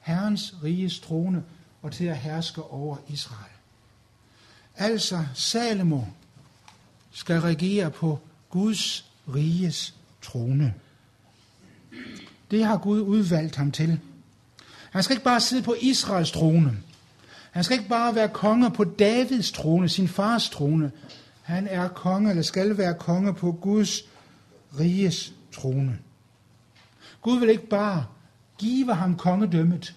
Herrens 0.00 0.54
riges 0.62 1.00
trone 1.00 1.44
og 1.82 1.92
til 1.92 2.04
at 2.04 2.16
herske 2.16 2.62
over 2.62 2.96
Israel. 3.08 3.52
Altså, 4.76 5.24
Salomo 5.34 6.02
skal 7.12 7.40
regere 7.40 7.90
på 7.90 8.20
Guds 8.50 9.04
riges 9.34 9.94
trone. 10.22 10.74
Det 12.50 12.64
har 12.64 12.76
Gud 12.76 13.00
udvalgt 13.00 13.56
ham 13.56 13.72
til. 13.72 14.00
Han 14.90 15.02
skal 15.02 15.14
ikke 15.14 15.24
bare 15.24 15.40
sidde 15.40 15.62
på 15.62 15.74
Israels 15.80 16.30
trone. 16.30 16.78
Han 17.50 17.64
skal 17.64 17.78
ikke 17.78 17.88
bare 17.88 18.14
være 18.14 18.28
konge 18.28 18.70
på 18.70 18.84
Davids 18.84 19.52
trone, 19.52 19.88
sin 19.88 20.08
fars 20.08 20.50
trone. 20.50 20.92
Han 21.42 21.68
er 21.68 21.88
konge, 21.88 22.30
eller 22.30 22.42
skal 22.42 22.78
være 22.78 22.94
konge 22.94 23.34
på 23.34 23.52
Guds 23.52 24.02
riges 24.78 25.32
trone. 25.52 25.98
Gud 27.22 27.40
vil 27.40 27.48
ikke 27.48 27.66
bare 27.66 28.04
give 28.58 28.94
ham 28.94 29.16
kongedømmet. 29.16 29.94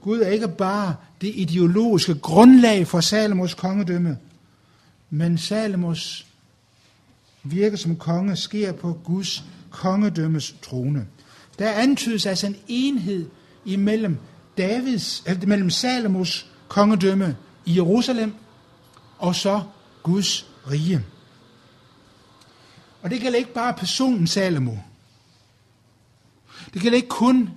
Gud 0.00 0.20
er 0.20 0.28
ikke 0.28 0.48
bare 0.48 0.94
det 1.20 1.32
ideologiske 1.34 2.14
grundlag 2.14 2.86
for 2.86 3.00
Salomos 3.00 3.54
kongedømme, 3.54 4.18
men 5.10 5.38
Salomos 5.38 6.26
virke 7.42 7.76
som 7.76 7.96
konge 7.96 8.36
sker 8.36 8.72
på 8.72 8.92
Guds 9.04 9.44
kongedømmes 9.70 10.54
trone. 10.62 11.06
Der 11.58 11.72
antydes 11.72 12.26
altså 12.26 12.46
en 12.46 12.56
enhed 12.68 13.28
imellem 13.64 14.18
Davids, 14.58 15.22
eller 15.26 15.46
mellem 15.46 15.70
Salomos 15.70 16.46
kongedømme 16.68 17.36
i 17.64 17.76
Jerusalem 17.76 18.34
og 19.18 19.34
så 19.34 19.62
Guds 20.02 20.46
rige. 20.70 21.04
Og 23.02 23.10
det 23.10 23.20
gælder 23.20 23.38
ikke 23.38 23.54
bare 23.54 23.74
personen 23.74 24.26
Salomo. 24.26 24.72
Det 26.74 26.82
gælder 26.82 26.96
ikke 26.96 27.08
kun 27.08 27.50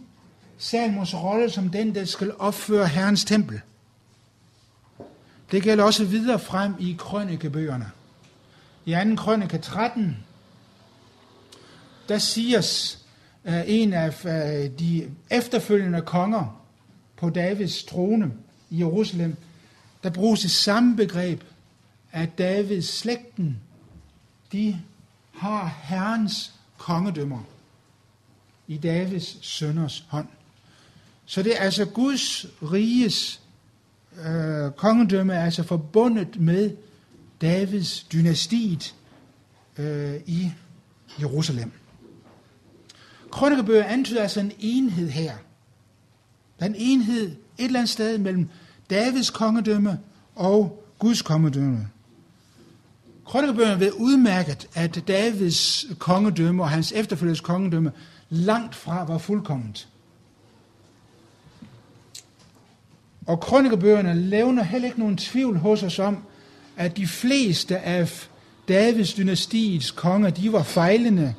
Salomos 0.57 1.15
rolle 1.15 1.49
som 1.49 1.69
den, 1.69 1.95
der 1.95 2.05
skal 2.05 2.33
opføre 2.39 2.87
Herrens 2.87 3.25
tempel. 3.25 3.61
Det 5.51 5.63
gælder 5.63 5.83
også 5.83 6.05
videre 6.05 6.39
frem 6.39 6.73
i 6.79 6.95
krønikebøgerne. 6.99 7.91
I 8.85 8.91
2. 8.91 9.15
krønike 9.15 9.57
13, 9.57 10.17
der 12.09 12.17
siges 12.17 12.99
uh, 13.43 13.53
en 13.65 13.93
af 13.93 14.25
uh, 14.25 14.79
de 14.79 15.11
efterfølgende 15.29 16.01
konger 16.01 16.61
på 17.17 17.29
Davids 17.29 17.83
trone 17.83 18.31
i 18.69 18.79
Jerusalem, 18.79 19.35
der 20.03 20.09
bruges 20.09 20.39
det 20.39 20.51
samme 20.51 20.95
begreb, 20.95 21.43
at 22.11 22.37
Davids 22.37 22.97
slægten, 22.97 23.59
de 24.51 24.81
har 25.33 25.75
Herrens 25.83 26.53
kongedømmer 26.77 27.43
i 28.67 28.77
Davids 28.77 29.45
sønners 29.45 30.05
hånd. 30.07 30.27
Så 31.25 31.43
det 31.43 31.57
er 31.57 31.59
altså 31.59 31.85
Guds 31.85 32.45
riges 32.71 33.41
øh, 34.25 34.71
kongedømme 34.71 35.33
er 35.33 35.45
altså 35.45 35.63
forbundet 35.63 36.41
med 36.41 36.71
Davids 37.41 38.03
dynastiet 38.03 38.95
øh, 39.77 40.15
i 40.25 40.51
Jerusalem. 41.21 41.71
Krønikebøger 43.31 43.83
antyder 43.83 44.21
altså 44.21 44.39
en 44.39 44.51
enhed 44.59 45.09
her. 45.09 45.33
Der 46.59 46.65
er 46.65 46.69
en 46.69 46.75
enhed 46.77 47.25
et 47.57 47.65
eller 47.65 47.79
andet 47.79 47.89
sted 47.89 48.17
mellem 48.17 48.49
Davids 48.89 49.29
kongedømme 49.29 49.99
og 50.35 50.85
Guds 50.99 51.21
kongedømme. 51.21 51.87
Krønikebøgerne 53.25 53.79
ved 53.79 53.91
udmærket, 53.91 54.67
at 54.73 55.03
Davids 55.07 55.85
kongedømme 55.99 56.63
og 56.63 56.69
hans 56.69 56.91
efterfølgers 56.91 57.41
kongedømme 57.41 57.91
langt 58.29 58.75
fra 58.75 59.03
var 59.03 59.17
fuldkomment. 59.17 59.87
Og 63.27 63.39
krønikebøgerne 63.39 64.13
levner 64.13 64.63
heller 64.63 64.87
ikke 64.87 64.99
nogen 64.99 65.17
tvivl 65.17 65.57
hos 65.57 65.83
os 65.83 65.99
om, 65.99 66.17
at 66.77 66.97
de 66.97 67.07
fleste 67.07 67.77
af 67.77 68.27
Davids 68.67 69.13
dynastiets 69.13 69.91
konger, 69.91 70.29
de 70.29 70.53
var 70.53 70.63
fejlende, 70.63 71.35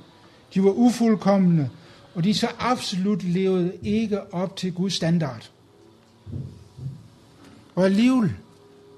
de 0.54 0.64
var 0.64 0.70
ufuldkommende, 0.70 1.70
og 2.14 2.24
de 2.24 2.34
så 2.34 2.48
absolut 2.58 3.22
levede 3.22 3.72
ikke 3.82 4.34
op 4.34 4.56
til 4.56 4.72
Guds 4.72 4.94
standard. 4.94 5.50
Og 7.74 7.84
alligevel 7.84 8.32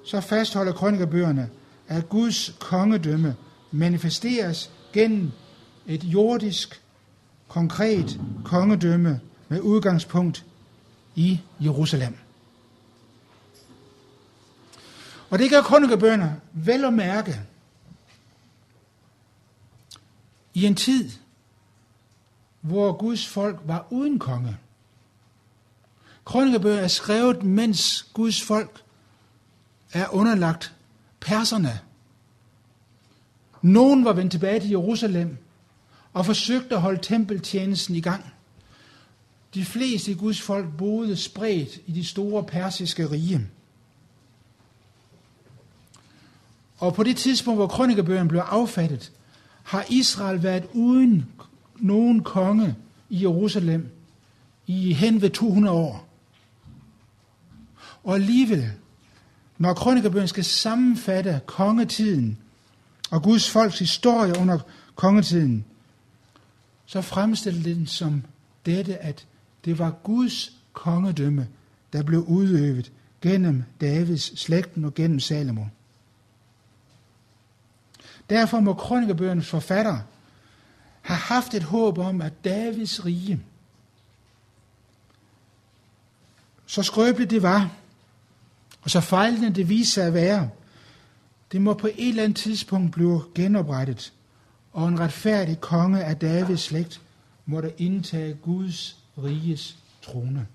så 0.04 0.20
fastholder 0.20 0.72
krønikebøgerne, 0.72 1.50
at 1.88 2.08
Guds 2.08 2.56
kongedømme 2.60 3.36
manifesteres 3.70 4.70
gennem 4.92 5.30
et 5.86 6.04
jordisk, 6.04 6.80
konkret 7.48 8.20
kongedømme 8.44 9.20
med 9.48 9.60
udgangspunkt 9.60 10.44
i 11.14 11.40
Jerusalem. 11.60 12.16
Og 15.30 15.38
det 15.38 15.50
gør 15.50 15.62
krønikebønder 15.62 16.30
vel 16.52 16.84
at 16.84 16.92
mærke 16.92 17.40
i 20.54 20.66
en 20.66 20.74
tid, 20.74 21.10
hvor 22.60 22.92
Guds 22.92 23.28
folk 23.28 23.60
var 23.64 23.86
uden 23.90 24.18
konge. 24.18 24.56
Krønikebøger 26.24 26.80
er 26.80 26.88
skrevet, 26.88 27.42
mens 27.42 28.02
Guds 28.02 28.42
folk 28.42 28.84
er 29.92 30.14
underlagt 30.14 30.74
perserne. 31.20 31.80
Nogen 33.62 34.04
var 34.04 34.12
vendt 34.12 34.32
tilbage 34.32 34.60
til 34.60 34.70
Jerusalem 34.70 35.38
og 36.18 36.26
forsøgte 36.26 36.74
at 36.74 36.80
holde 36.80 36.98
tempeltjenesten 37.02 37.94
i 37.94 38.00
gang. 38.00 38.24
De 39.54 39.64
fleste 39.64 40.14
Guds 40.14 40.40
folk 40.40 40.66
boede 40.78 41.16
spredt 41.16 41.78
i 41.86 41.92
de 41.92 42.04
store 42.04 42.44
persiske 42.44 43.10
rige. 43.10 43.46
Og 46.78 46.94
på 46.94 47.02
det 47.02 47.16
tidspunkt, 47.16 47.58
hvor 47.58 47.66
krønikebøgerne 47.66 48.28
blev 48.28 48.40
affattet, 48.40 49.12
har 49.62 49.84
Israel 49.88 50.42
været 50.42 50.64
uden 50.72 51.26
nogen 51.76 52.22
konge 52.22 52.76
i 53.08 53.22
Jerusalem 53.22 53.88
i 54.66 54.92
hen 54.92 55.22
ved 55.22 55.30
200 55.30 55.76
år. 55.76 56.08
Og 58.04 58.14
alligevel, 58.14 58.70
når 59.58 59.74
krønikebøgerne 59.74 60.28
skal 60.28 60.44
sammenfatte 60.44 61.40
kongetiden 61.46 62.38
og 63.10 63.22
Guds 63.22 63.50
folks 63.50 63.78
historie 63.78 64.38
under 64.38 64.58
kongetiden, 64.94 65.64
så 66.88 67.02
fremstiller 67.02 67.62
den 67.62 67.86
som 67.86 68.22
dette, 68.66 68.96
at 68.96 69.26
det 69.64 69.78
var 69.78 69.90
Guds 69.90 70.52
kongedømme, 70.72 71.48
der 71.92 72.02
blev 72.02 72.20
udøvet 72.20 72.92
gennem 73.20 73.64
Davids 73.80 74.40
slægten 74.40 74.84
og 74.84 74.94
gennem 74.94 75.20
Salomo. 75.20 75.64
Derfor 78.30 78.60
må 78.60 78.74
krønikebøgernes 78.74 79.48
forfatter 79.48 79.98
have 81.02 81.18
haft 81.18 81.54
et 81.54 81.62
håb 81.62 81.98
om, 81.98 82.22
at 82.22 82.44
Davids 82.44 83.04
rige, 83.04 83.40
så 86.66 86.82
skrøbeligt 86.82 87.30
det 87.30 87.42
var, 87.42 87.72
og 88.82 88.90
så 88.90 89.00
fejlende 89.00 89.50
det 89.50 89.68
viste 89.68 89.92
sig 89.92 90.06
at 90.06 90.14
være, 90.14 90.50
det 91.52 91.60
må 91.60 91.74
på 91.74 91.86
et 91.86 92.08
eller 92.08 92.22
andet 92.22 92.36
tidspunkt 92.36 92.92
blive 92.92 93.24
genoprettet, 93.34 94.12
og 94.78 94.88
en 94.88 95.00
retfærdig 95.00 95.60
konge 95.60 96.04
af 96.04 96.16
Davids 96.16 96.60
slægt 96.60 97.00
måtte 97.46 97.72
indtage 97.78 98.34
Guds 98.34 98.96
riges 99.22 99.78
trone. 100.02 100.46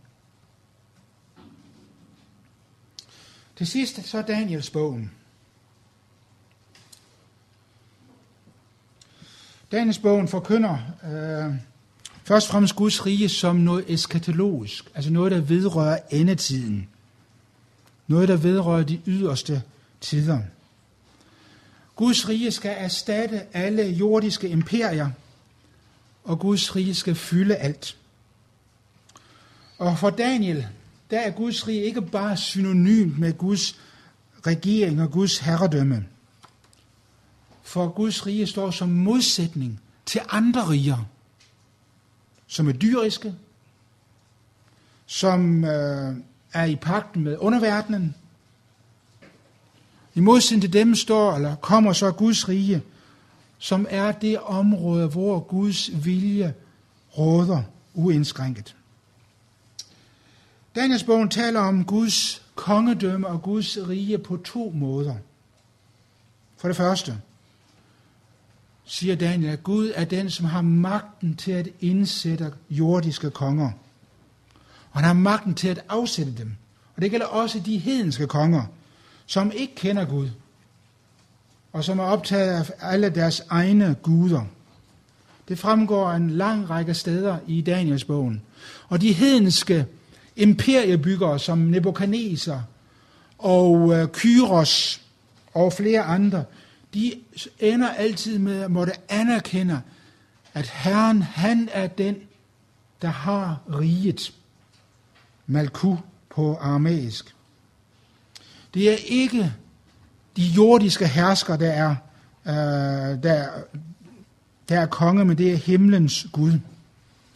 Til 3.55 3.67
sidst 3.67 4.05
så 4.05 4.21
Daniels 4.21 4.69
bogen. 4.69 5.11
Daniels 9.71 9.99
bogen 9.99 10.27
forkynder 10.27 10.77
øh, 11.03 11.55
først 12.23 12.47
og 12.47 12.51
fremmest 12.51 12.75
Guds 12.75 13.05
rige 13.05 13.29
som 13.29 13.55
noget 13.55 13.85
eskatologisk, 13.87 14.91
altså 14.95 15.11
noget, 15.11 15.31
der 15.31 15.41
vedrører 15.41 15.99
endetiden. 16.09 16.89
Noget, 18.07 18.29
der 18.29 18.37
vedrører 18.37 18.83
de 18.83 19.01
yderste 19.07 19.63
tider. 20.01 20.39
Guds 21.95 22.29
rige 22.29 22.51
skal 22.51 22.75
erstatte 22.77 23.55
alle 23.55 23.83
jordiske 23.83 24.49
imperier, 24.49 25.09
og 26.23 26.39
Guds 26.39 26.75
rige 26.75 26.95
skal 26.95 27.15
fylde 27.15 27.55
alt. 27.55 27.97
Og 29.77 29.97
for 29.99 30.09
Daniel, 30.09 30.67
der 31.11 31.19
er 31.19 31.31
Guds 31.31 31.67
rige 31.67 31.83
ikke 31.83 32.01
bare 32.01 32.37
synonymt 32.37 33.19
med 33.19 33.37
Guds 33.37 33.79
regering 34.47 35.01
og 35.01 35.11
Guds 35.11 35.37
herredømme. 35.37 36.05
For 37.63 37.89
Guds 37.89 38.25
rige 38.25 38.47
står 38.47 38.71
som 38.71 38.89
modsætning 38.89 39.81
til 40.05 40.21
andre 40.29 40.69
riger, 40.69 41.05
som 42.47 42.67
er 42.67 42.73
dyriske, 42.73 43.33
som 45.05 45.63
øh, 45.65 46.15
er 46.53 46.65
i 46.65 46.75
pagt 46.75 47.15
med 47.15 47.37
underverdenen. 47.39 48.15
I 50.15 50.19
modsætning 50.19 50.61
til 50.61 50.73
dem 50.73 50.95
står, 50.95 51.35
eller 51.35 51.55
kommer 51.55 51.93
så 51.93 52.11
Guds 52.11 52.49
rige, 52.49 52.81
som 53.57 53.87
er 53.89 54.11
det 54.11 54.39
område, 54.39 55.07
hvor 55.07 55.39
Guds 55.39 56.05
vilje 56.05 56.53
råder 57.17 57.61
uindskrænket. 57.93 58.75
Daniels 60.75 61.03
bogen 61.03 61.29
taler 61.29 61.59
om 61.59 61.85
Guds 61.85 62.41
kongedømme 62.55 63.27
og 63.27 63.41
Guds 63.41 63.77
rige 63.87 64.17
på 64.17 64.37
to 64.37 64.71
måder. 64.75 65.15
For 66.57 66.67
det 66.67 66.77
første, 66.77 67.17
siger 68.85 69.15
Daniel, 69.15 69.49
at 69.49 69.63
Gud 69.63 69.91
er 69.95 70.05
den, 70.05 70.29
som 70.29 70.45
har 70.45 70.61
magten 70.61 71.35
til 71.35 71.51
at 71.51 71.69
indsætte 71.79 72.53
jordiske 72.69 73.29
konger. 73.29 73.71
Og 74.91 74.99
han 74.99 75.03
har 75.03 75.13
magten 75.13 75.55
til 75.55 75.67
at 75.67 75.83
afsætte 75.89 76.37
dem. 76.37 76.55
Og 76.95 77.01
det 77.01 77.11
gælder 77.11 77.25
også 77.25 77.59
de 77.59 77.77
hedenske 77.77 78.27
konger, 78.27 78.63
som 79.25 79.51
ikke 79.55 79.75
kender 79.75 80.05
Gud, 80.05 80.29
og 81.73 81.83
som 81.83 81.99
er 81.99 82.03
optaget 82.03 82.49
af 82.51 82.73
alle 82.81 83.09
deres 83.09 83.41
egne 83.49 83.95
guder. 84.03 84.41
Det 85.47 85.59
fremgår 85.59 86.11
en 86.11 86.29
lang 86.29 86.69
række 86.69 86.93
steder 86.93 87.37
i 87.47 87.61
Daniels 87.61 88.03
bogen. 88.03 88.41
Og 88.89 89.01
de 89.01 89.13
hedenske 89.13 89.85
imperiebyggere 90.35 91.39
som 91.39 91.57
Nebuchadnezzar 91.57 92.63
og 93.37 93.93
øh, 93.93 94.07
Kyros 94.07 95.01
og 95.53 95.73
flere 95.73 96.01
andre, 96.01 96.43
de 96.93 97.13
ender 97.59 97.89
altid 97.89 98.39
med 98.39 98.61
at 98.61 98.71
måtte 98.71 98.93
anerkende, 99.09 99.81
at 100.53 100.69
Herren, 100.69 101.21
han 101.21 101.69
er 101.71 101.87
den, 101.87 102.15
der 103.01 103.07
har 103.07 103.59
riget. 103.79 104.33
Malku 105.47 105.95
på 106.29 106.55
aramæisk. 106.55 107.35
Det 108.73 108.91
er 108.91 108.97
ikke 109.05 109.53
de 110.37 110.41
jordiske 110.41 111.07
hersker, 111.07 111.55
der 111.55 111.71
er, 111.71 111.95
øh, 112.47 113.23
der, 113.23 113.47
der 114.69 114.79
er 114.79 114.85
konge, 114.85 115.25
men 115.25 115.37
det 115.37 115.51
er 115.51 115.57
himlens 115.57 116.27
Gud. 116.31 116.59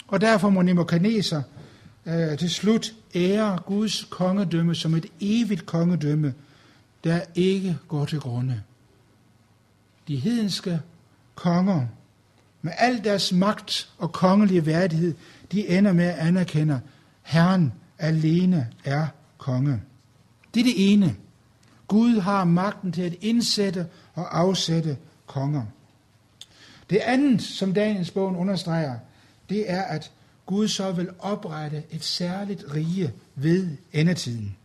Og 0.08 0.22
derfor 0.22 0.50
må 0.50 0.62
Nebuchadnezzar 0.62 1.44
øh, 2.06 2.38
til 2.38 2.50
slut 2.50 2.94
ære 3.16 3.60
Guds 3.66 4.04
kongedømme 4.04 4.76
som 4.76 4.96
et 4.96 5.06
evigt 5.22 5.66
kongedømme, 5.66 6.34
der 7.04 7.20
ikke 7.36 7.78
går 7.88 8.06
til 8.06 8.20
grunde. 8.20 8.62
De 10.08 10.16
hedenske 10.16 10.80
konger, 11.36 11.86
med 12.62 12.72
al 12.78 13.04
deres 13.04 13.34
magt 13.34 13.90
og 13.98 14.12
kongelige 14.12 14.66
værdighed, 14.66 15.14
de 15.52 15.68
ender 15.68 15.94
med 15.94 16.06
at 16.06 16.18
anerkende, 16.18 16.74
at 16.74 16.80
Herren 17.24 17.74
alene 18.00 18.68
er 18.84 19.08
konge. 19.38 19.82
Det 20.54 20.60
er 20.60 20.64
det 20.64 20.94
ene. 20.94 21.16
Gud 21.88 22.20
har 22.20 22.44
magten 22.44 22.92
til 22.92 23.02
at 23.02 23.16
indsætte 23.22 23.88
og 24.14 24.40
afsætte 24.40 24.98
konger. 25.26 25.64
Det 26.90 26.98
andet, 26.98 27.42
som 27.42 27.74
Daniels 27.74 28.12
bogen 28.12 28.36
understreger, 28.36 28.96
det 29.50 29.72
er, 29.72 29.82
at 29.82 30.12
Gud 30.46 30.68
så 30.68 30.92
vil 30.92 31.10
oprette 31.20 31.84
et 31.92 32.04
særligt 32.04 32.64
rige 32.74 33.14
ved 33.36 33.70
endetiden. 33.94 34.56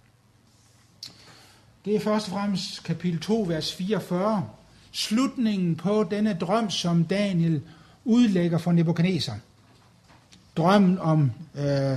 Det 1.84 1.96
er 1.96 2.00
først 2.00 2.26
og 2.26 2.32
fremmest 2.32 2.84
kapitel 2.84 3.20
2, 3.20 3.44
vers 3.48 3.74
44. 3.74 4.48
Slutningen 4.92 5.76
på 5.76 6.06
denne 6.10 6.34
drøm, 6.40 6.70
som 6.70 7.04
Daniel 7.04 7.62
udlægger 8.04 8.58
for 8.58 8.72
Nebuchadnezzar. 8.72 9.38
Drømmen 10.56 10.98
om 10.98 11.32
øh, 11.54 11.92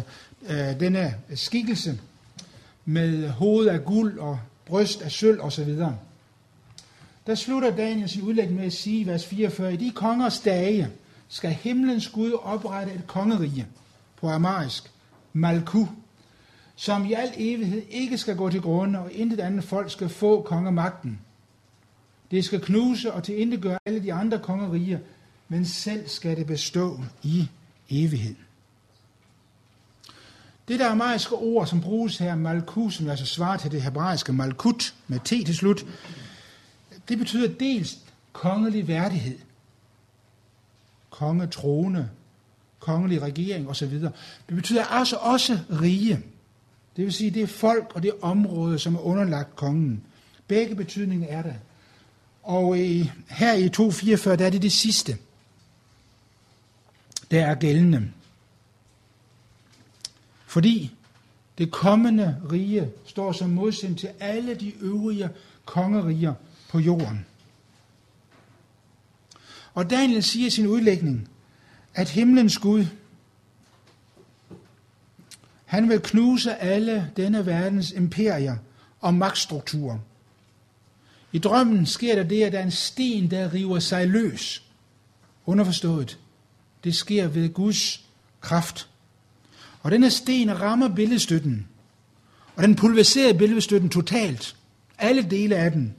øh, 0.47 0.79
denne 0.79 1.15
skikkelse 1.35 1.99
med 2.85 3.29
hoved 3.29 3.67
af 3.67 3.85
guld 3.85 4.19
og 4.19 4.39
bryst 4.65 5.01
af 5.01 5.11
sølv 5.11 5.41
osv. 5.41 5.75
Der 7.27 7.35
slutter 7.35 7.75
Daniel 7.75 8.09
sin 8.09 8.21
udlægning 8.21 8.57
med 8.57 8.65
at 8.65 8.73
sige, 8.73 9.07
vers 9.07 9.25
44, 9.25 9.73
i 9.73 9.77
de 9.77 9.91
kongers 9.91 10.39
dage 10.39 10.89
skal 11.27 11.51
himlens 11.51 12.07
Gud 12.07 12.31
oprette 12.43 12.93
et 12.93 13.07
kongerige 13.07 13.67
på 14.15 14.29
amarisk, 14.29 14.91
Malku, 15.33 15.85
som 16.75 17.05
i 17.05 17.13
al 17.13 17.31
evighed 17.37 17.81
ikke 17.89 18.17
skal 18.17 18.35
gå 18.35 18.49
til 18.49 18.61
grunde, 18.61 18.99
og 18.99 19.11
intet 19.11 19.39
andet 19.39 19.63
folk 19.63 19.91
skal 19.91 20.09
få 20.09 20.41
kongemagten. 20.41 21.19
Det 22.31 22.45
skal 22.45 22.61
knuse 22.61 23.13
og 23.13 23.23
tilintetgøre 23.23 23.79
alle 23.85 24.03
de 24.03 24.13
andre 24.13 24.39
kongeriger, 24.39 24.99
men 25.47 25.65
selv 25.65 26.07
skal 26.07 26.37
det 26.37 26.47
bestå 26.47 26.99
i 27.23 27.47
evighed. 27.89 28.35
Det 30.67 30.79
der 30.79 30.85
aramaiske 30.85 31.35
ord, 31.35 31.67
som 31.67 31.81
bruges 31.81 32.17
her, 32.17 32.35
malku, 32.35 32.89
som 32.89 33.09
altså 33.09 33.25
svarer 33.25 33.57
til 33.57 33.71
det 33.71 33.81
hebraiske 33.81 34.33
malkut, 34.33 34.93
med 35.07 35.19
t 35.19 35.27
til 35.27 35.55
slut, 35.55 35.85
det 37.09 37.17
betyder 37.17 37.53
dels 37.59 37.97
kongelig 38.33 38.87
værdighed, 38.87 39.37
konge, 41.09 41.47
trone, 41.47 42.09
kongelig 42.79 43.21
regering 43.21 43.69
osv. 43.69 43.91
Det 44.01 44.55
betyder 44.55 44.83
altså 44.83 45.15
også 45.15 45.59
rige. 45.81 46.19
Det 46.95 47.05
vil 47.05 47.13
sige, 47.13 47.31
det 47.31 47.41
er 47.43 47.47
folk 47.47 47.91
og 47.95 48.03
det 48.03 48.09
er 48.09 48.25
område, 48.25 48.79
som 48.79 48.95
er 48.95 48.99
underlagt 48.99 49.55
kongen. 49.55 50.03
Begge 50.47 50.75
betydninger 50.75 51.27
er 51.27 51.41
der. 51.41 51.53
Og 52.43 52.79
i, 52.79 53.11
her 53.29 53.53
i 53.53 53.69
244, 53.69 54.35
der 54.35 54.45
er 54.45 54.49
det 54.49 54.61
det 54.61 54.71
sidste, 54.71 55.17
der 57.31 57.45
er 57.45 57.55
gældende. 57.55 58.11
Fordi 60.55 60.95
det 61.57 61.71
kommende 61.71 62.41
rige 62.51 62.91
står 63.05 63.31
som 63.31 63.49
modsætning 63.49 63.99
til 63.99 64.09
alle 64.19 64.55
de 64.55 64.73
øvrige 64.81 65.29
kongeriger 65.65 66.33
på 66.69 66.79
jorden. 66.79 67.25
Og 69.73 69.89
Daniel 69.89 70.23
siger 70.23 70.47
i 70.47 70.49
sin 70.49 70.67
udlægning, 70.67 71.29
at 71.93 72.09
himlens 72.09 72.57
Gud, 72.57 72.85
han 75.65 75.89
vil 75.89 76.01
knuse 76.01 76.55
alle 76.55 77.11
denne 77.17 77.45
verdens 77.45 77.91
imperier 77.91 78.57
og 79.01 79.13
magtstrukturer. 79.13 79.99
I 81.31 81.39
drømmen 81.39 81.85
sker 81.85 82.15
der 82.15 82.23
det, 82.23 82.43
at 82.43 82.51
der 82.51 82.59
er 82.59 82.63
en 82.63 82.71
sten, 82.71 83.31
der 83.31 83.53
river 83.53 83.79
sig 83.79 84.07
løs. 84.07 84.63
Underforstået. 85.45 86.19
Det 86.83 86.95
sker 86.95 87.27
ved 87.27 87.53
Guds 87.53 88.05
kraft. 88.41 88.89
Og 89.85 89.91
denne 89.91 90.11
sten 90.11 90.61
rammer 90.61 90.95
billedstøtten. 90.95 91.67
Og 92.55 92.63
den 92.63 92.75
pulveriserer 92.75 93.37
billedstøtten 93.37 93.89
totalt. 93.89 94.55
Alle 94.97 95.21
dele 95.29 95.55
af 95.55 95.71
den. 95.71 95.95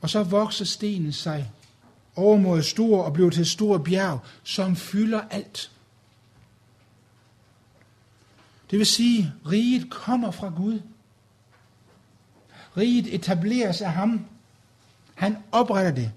Og 0.00 0.10
så 0.10 0.22
vokser 0.22 0.64
stenen 0.64 1.12
sig 1.12 1.52
over 2.14 2.36
mod 2.36 2.62
stor 2.62 3.02
og 3.02 3.12
bliver 3.12 3.30
til 3.30 3.40
et 3.40 3.46
stort 3.46 3.84
bjerg, 3.84 4.18
som 4.44 4.76
fylder 4.76 5.20
alt. 5.30 5.70
Det 8.70 8.78
vil 8.78 8.86
sige, 8.86 9.32
at 9.44 9.52
riget 9.52 9.90
kommer 9.90 10.30
fra 10.30 10.48
Gud. 10.48 10.80
Riget 12.76 13.14
etableres 13.14 13.80
af 13.80 13.92
ham. 13.92 14.26
Han 15.14 15.36
opretter 15.52 15.92
det. 15.92 16.12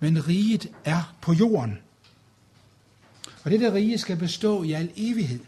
Men 0.00 0.28
riget 0.28 0.72
er 0.84 1.14
på 1.20 1.32
jorden. 1.32 1.78
Og 3.44 3.50
det 3.50 3.60
der 3.60 3.74
rige 3.74 3.98
skal 3.98 4.16
bestå 4.16 4.62
i 4.62 4.72
al 4.72 4.92
evighed. 4.96 5.40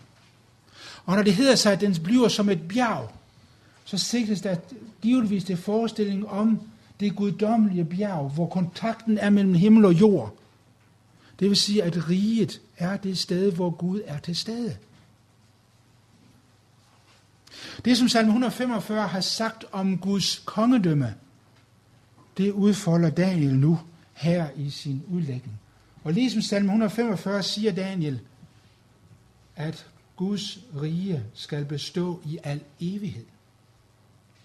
Og 1.05 1.17
når 1.17 1.23
det 1.23 1.35
hedder 1.35 1.55
sig, 1.55 1.73
at 1.73 1.81
den 1.81 1.97
bliver 2.03 2.29
som 2.29 2.49
et 2.49 2.69
bjerg, 2.69 3.11
så 3.85 3.99
sigtes 3.99 4.41
der 4.41 4.57
givetvis 5.03 5.45
til 5.45 5.57
forestilling 5.57 6.29
om 6.29 6.61
det 7.01 7.17
guddommelige 7.17 7.85
bjerg, 7.85 8.31
hvor 8.31 8.47
kontakten 8.47 9.19
er 9.19 9.31
mellem 9.31 9.55
himmel 9.55 9.85
og 9.85 9.93
jord. 9.93 10.37
Det 11.41 11.49
vil 11.49 11.57
sige, 11.57 11.83
at 11.83 12.09
riget 12.09 12.61
er 12.77 12.97
det 12.97 13.19
sted, 13.19 13.53
hvor 13.53 13.71
Gud 13.71 14.01
er 14.07 14.19
til 14.19 14.37
stede. 14.37 14.77
Det, 17.85 17.99
som 17.99 18.09
salme 18.09 18.29
145 18.29 19.09
har 19.09 19.21
sagt 19.21 19.65
om 19.73 19.99
Guds 19.99 20.43
kongedømme, 20.45 21.15
det 22.37 22.51
udfolder 22.51 23.11
Daniel 23.11 23.55
nu 23.55 23.81
her 24.13 24.47
i 24.57 24.71
sin 24.71 25.03
udlægning. 25.09 25.61
Og 26.05 26.13
ligesom 26.13 26.43
salme 26.43 26.67
145 26.67 27.43
siger 27.43 27.73
Daniel, 27.73 28.21
at 29.57 29.87
Guds 30.23 30.59
rige 30.83 31.25
skal 31.35 31.65
bestå 31.65 32.21
i 32.25 32.39
al 32.43 32.61
evighed. 32.81 33.25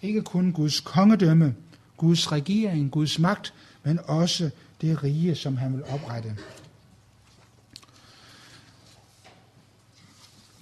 Ikke 0.01 0.21
kun 0.21 0.51
Guds 0.51 0.79
kongedømme, 0.79 1.55
Guds 1.97 2.31
regering, 2.31 2.91
Guds 2.91 3.19
magt, 3.19 3.53
men 3.83 3.99
også 4.03 4.49
det 4.81 5.03
rige, 5.03 5.35
som 5.35 5.57
han 5.57 5.73
vil 5.73 5.83
oprette. 5.83 6.37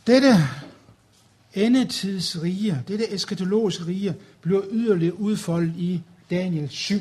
Dette 0.07 0.33
endetidsrige, 1.53 2.83
dette 2.87 3.13
eskatologiske 3.13 3.85
rige, 3.85 4.15
bliver 4.41 4.61
yderligere 4.71 5.19
udfoldet 5.19 5.75
i 5.75 6.01
Daniel 6.29 6.69
7. 6.69 6.95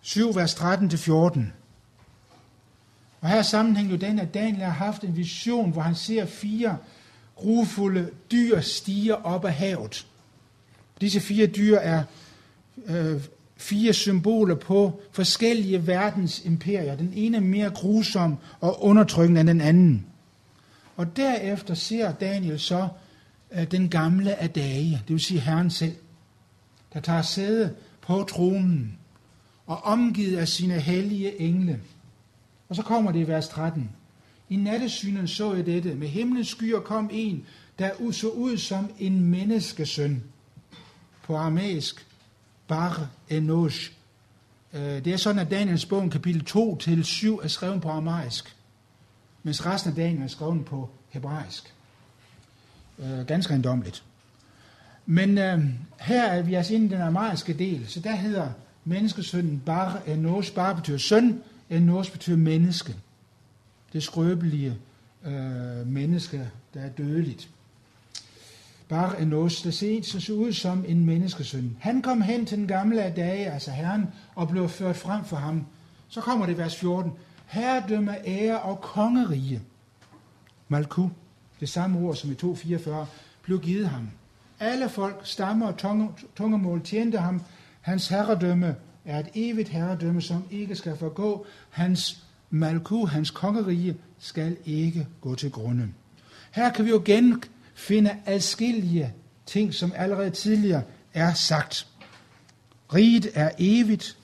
7, 0.00 0.34
vers 0.34 0.54
13-14. 0.54 1.40
Og 3.20 3.28
her 3.28 3.36
er 3.36 3.42
sammenhængen 3.42 3.94
jo 3.94 4.06
den, 4.06 4.18
at 4.18 4.34
Daniel 4.34 4.62
har 4.62 4.70
haft 4.70 5.04
en 5.04 5.16
vision, 5.16 5.70
hvor 5.70 5.82
han 5.82 5.94
ser 5.94 6.26
fire 6.26 6.76
grufulde 7.36 8.10
dyr 8.32 8.60
stige 8.60 9.16
op 9.16 9.44
af 9.44 9.54
havet. 9.54 10.06
Disse 11.00 11.20
fire 11.20 11.46
dyr 11.46 11.76
er 11.76 12.02
øh, 12.86 13.20
fire 13.56 13.92
symboler 13.92 14.54
på 14.54 15.00
forskellige 15.12 15.86
verdens 15.86 16.44
imperier. 16.44 16.96
Den 16.96 17.12
ene 17.14 17.36
er 17.36 17.40
mere 17.40 17.70
grusom 17.70 18.36
og 18.60 18.84
undertrykkende 18.84 19.40
end 19.40 19.48
den 19.48 19.60
anden. 19.60 20.06
Og 20.96 21.16
derefter 21.16 21.74
ser 21.74 22.12
Daniel 22.12 22.60
så 22.60 22.88
øh, 23.52 23.70
den 23.70 23.88
gamle 23.88 24.34
af 24.34 24.50
dage, 24.50 25.02
det 25.08 25.12
vil 25.14 25.20
sige 25.20 25.40
Herren 25.40 25.70
selv, 25.70 25.94
der 26.94 27.00
tager 27.00 27.22
sæde 27.22 27.74
på 28.00 28.24
tronen 28.28 28.98
og 29.66 29.84
omgivet 29.84 30.36
af 30.36 30.48
sine 30.48 30.80
hellige 30.80 31.40
engle. 31.40 31.80
Og 32.70 32.76
så 32.76 32.82
kommer 32.82 33.12
det 33.12 33.18
i 33.18 33.28
vers 33.28 33.48
13. 33.48 33.90
I 34.48 34.56
nattesynen 34.56 35.28
så 35.28 35.54
jeg 35.54 35.66
dette. 35.66 35.94
Med 35.94 36.08
himlens 36.08 36.48
skyer 36.48 36.80
kom 36.80 37.10
en, 37.12 37.46
der 37.78 38.12
så 38.12 38.28
ud 38.28 38.58
som 38.58 38.90
en 38.98 39.20
menneskesøn. 39.20 40.22
På 41.22 41.36
aramæisk, 41.36 42.06
bar 42.68 43.08
enosh. 43.28 43.92
Øh, 44.72 45.04
det 45.04 45.06
er 45.06 45.16
sådan, 45.16 45.38
at 45.38 45.50
Daniels 45.50 45.86
bog, 45.86 46.10
kapitel 46.10 46.44
2 46.44 46.76
til 46.76 47.04
7, 47.04 47.40
er 47.42 47.48
skrevet 47.48 47.82
på 47.82 47.88
aramæisk, 47.88 48.56
mens 49.42 49.66
resten 49.66 49.90
af 49.90 49.96
Daniel 49.96 50.22
er 50.22 50.28
skrevet 50.28 50.64
på 50.64 50.90
hebraisk. 51.08 51.74
Øh, 52.98 53.26
ganske 53.26 53.54
endomligt. 53.54 54.04
Men 55.06 55.38
øh, 55.38 55.64
her 56.00 56.24
er 56.24 56.42
vi 56.42 56.54
altså 56.54 56.74
inde 56.74 56.86
i 56.86 56.88
den 56.88 57.00
aramæiske 57.00 57.52
del, 57.52 57.88
så 57.88 58.00
der 58.00 58.14
hedder 58.14 58.48
menneskesønnen 58.84 59.62
Bar 59.66 60.02
enos, 60.06 60.50
Bar 60.50 60.72
betyder 60.72 60.98
søn, 60.98 61.42
enos 61.70 62.10
betyder 62.10 62.36
menneske. 62.36 62.96
Det 63.92 64.02
skrøbelige 64.02 64.78
øh, 65.24 65.86
menneske, 65.86 66.50
der 66.74 66.80
er 66.80 66.88
dødeligt. 66.88 67.48
Bar 68.88 69.14
Enos, 69.14 69.62
der 69.62 69.70
ser 69.70 70.02
så 70.02 70.32
ud 70.32 70.52
som 70.52 70.84
en 70.88 71.06
menneskesøn. 71.06 71.76
Han 71.80 72.02
kom 72.02 72.22
hen 72.22 72.46
til 72.46 72.58
den 72.58 72.66
gamle 72.66 73.02
af 73.02 73.14
dage, 73.14 73.50
altså 73.50 73.70
Herren, 73.70 74.06
og 74.34 74.48
blev 74.48 74.68
ført 74.68 74.96
frem 74.96 75.24
for 75.24 75.36
ham. 75.36 75.66
Så 76.08 76.20
kommer 76.20 76.46
det 76.46 76.58
vers 76.58 76.76
14. 76.76 77.12
Herredømme, 77.46 78.28
ære 78.28 78.60
og 78.60 78.80
kongerige. 78.80 79.60
Malku, 80.68 81.08
det 81.60 81.68
samme 81.68 81.98
ord 81.98 82.16
som 82.16 82.30
i 82.30 82.34
244, 82.34 83.06
blev 83.42 83.60
givet 83.60 83.88
ham. 83.88 84.10
Alle 84.60 84.88
folk, 84.88 85.20
stammer 85.24 85.66
og 85.66 86.04
tungemål 86.36 86.82
tjente 86.82 87.18
ham. 87.18 87.42
Hans 87.80 88.08
herredømme 88.08 88.76
er 89.04 89.18
et 89.18 89.28
evigt 89.34 89.68
herredømme, 89.68 90.22
som 90.22 90.44
ikke 90.50 90.76
skal 90.76 90.96
forgå. 90.96 91.46
Hans 91.70 92.22
Malku, 92.50 93.06
hans 93.06 93.30
kongerige, 93.30 93.96
skal 94.18 94.56
ikke 94.64 95.06
gå 95.20 95.34
til 95.34 95.50
grunde. 95.50 95.88
Her 96.50 96.72
kan 96.72 96.84
vi 96.84 96.90
jo 96.90 97.02
igen 97.02 97.42
finde 97.74 98.16
adskillige 98.26 99.12
ting, 99.46 99.74
som 99.74 99.92
allerede 99.96 100.30
tidligere 100.30 100.82
er 101.14 101.34
sagt. 101.34 101.86
Riget 102.94 103.30
er 103.34 103.50
evigt. 103.58 104.16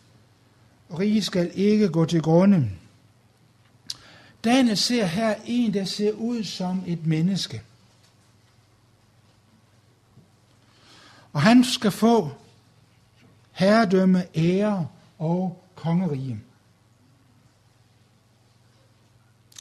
Riget 0.98 1.24
skal 1.24 1.50
ikke 1.54 1.88
gå 1.88 2.04
til 2.04 2.22
grunde. 2.22 2.70
Daniel 4.44 4.76
ser 4.76 5.04
her 5.04 5.34
en, 5.44 5.74
der 5.74 5.84
ser 5.84 6.12
ud 6.12 6.44
som 6.44 6.82
et 6.86 7.06
menneske. 7.06 7.62
Og 11.32 11.42
han 11.42 11.64
skal 11.64 11.90
få 11.90 12.30
herredømme, 13.56 14.24
ære 14.34 14.88
og 15.18 15.64
kongerige. 15.74 16.40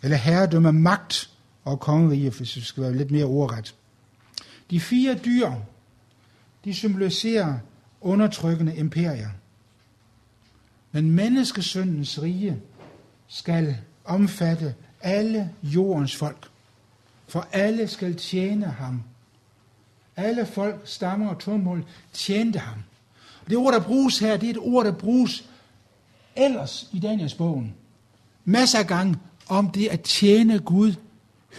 Eller 0.03 0.17
herredømme, 0.17 0.71
magt 0.73 1.29
og 1.63 1.79
kongerige, 1.79 2.29
hvis 2.29 2.55
vi 2.55 2.61
skal 2.61 2.83
være 2.83 2.95
lidt 2.95 3.11
mere 3.11 3.25
ordret. 3.25 3.75
De 4.69 4.79
fire 4.79 5.19
dyr, 5.25 5.51
de 6.65 6.73
symboliserer 6.73 7.59
undertrykkende 8.01 8.75
imperier. 8.75 9.29
Men 10.91 11.11
menneskesyndens 11.11 12.21
rige 12.21 12.61
skal 13.27 13.77
omfatte 14.05 14.75
alle 15.01 15.53
jordens 15.63 16.15
folk. 16.15 16.49
For 17.27 17.47
alle 17.51 17.87
skal 17.87 18.15
tjene 18.15 18.65
ham. 18.65 19.03
Alle 20.15 20.45
folk, 20.45 20.81
stammer 20.85 21.29
og 21.29 21.39
tummål 21.39 21.85
tjente 22.13 22.59
ham. 22.59 22.83
Det 23.49 23.57
ord, 23.57 23.73
der 23.73 23.79
bruges 23.79 24.19
her, 24.19 24.37
det 24.37 24.47
er 24.47 24.53
et 24.53 24.59
ord, 24.59 24.85
der 24.85 24.91
bruges 24.91 25.49
ellers 26.35 26.89
i 26.93 26.99
Daniels 26.99 27.33
bogen. 27.33 27.75
Masser 28.45 28.79
af 28.79 28.87
gange 28.87 29.17
om 29.47 29.69
det 29.69 29.87
at 29.87 30.01
tjene 30.01 30.59
Gud, 30.59 30.93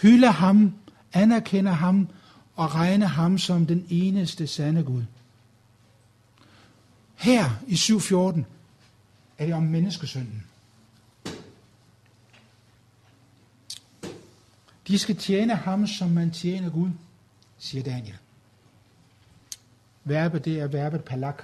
hylde 0.01 0.27
ham, 0.27 0.73
anerkende 1.13 1.71
ham 1.71 2.09
og 2.55 2.75
regne 2.75 3.07
ham 3.07 3.37
som 3.37 3.65
den 3.65 3.85
eneste 3.89 4.47
sande 4.47 4.83
Gud. 4.83 5.03
Her 7.15 7.49
i 7.67 7.73
7.14 7.73 8.43
er 9.37 9.45
det 9.45 9.53
om 9.53 9.63
menneskesynden. 9.63 10.43
De 14.87 14.99
skal 14.99 15.17
tjene 15.17 15.55
ham, 15.55 15.87
som 15.87 16.09
man 16.09 16.31
tjener 16.31 16.69
Gud, 16.69 16.89
siger 17.57 17.83
Daniel. 17.83 18.17
Verbet, 20.03 20.45
det 20.45 20.59
er 20.59 20.67
verbet 20.67 21.03
palak 21.03 21.43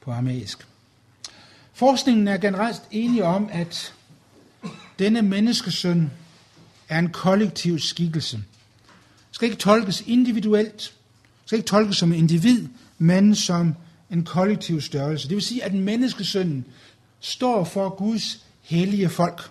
på 0.00 0.12
aramæisk. 0.12 0.66
Forskningen 1.72 2.28
er 2.28 2.36
generelt 2.36 2.82
enige 2.90 3.24
om, 3.24 3.48
at 3.52 3.94
denne 4.98 5.22
menneskesøn 5.22 6.10
er 6.88 6.98
en 6.98 7.10
kollektiv 7.12 7.78
skikkelse 7.78 8.42
skal 9.40 9.50
ikke 9.50 9.60
tolkes 9.60 10.00
individuelt, 10.06 10.94
skal 11.44 11.58
ikke 11.58 11.68
tolkes 11.68 11.96
som 11.96 12.12
en 12.12 12.18
individ, 12.18 12.68
men 12.98 13.34
som 13.34 13.74
en 14.10 14.24
kollektiv 14.24 14.80
størrelse. 14.80 15.28
Det 15.28 15.34
vil 15.34 15.44
sige, 15.44 15.64
at 15.64 15.74
menneskesønnen 15.74 16.64
står 17.20 17.64
for 17.64 17.88
Guds 17.88 18.44
hellige 18.62 19.08
folk. 19.08 19.50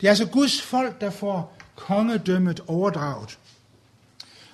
Det 0.00 0.06
er 0.06 0.10
altså 0.10 0.26
Guds 0.26 0.62
folk, 0.62 1.00
der 1.00 1.10
får 1.10 1.56
kongedømmet 1.76 2.60
overdraget. 2.66 3.38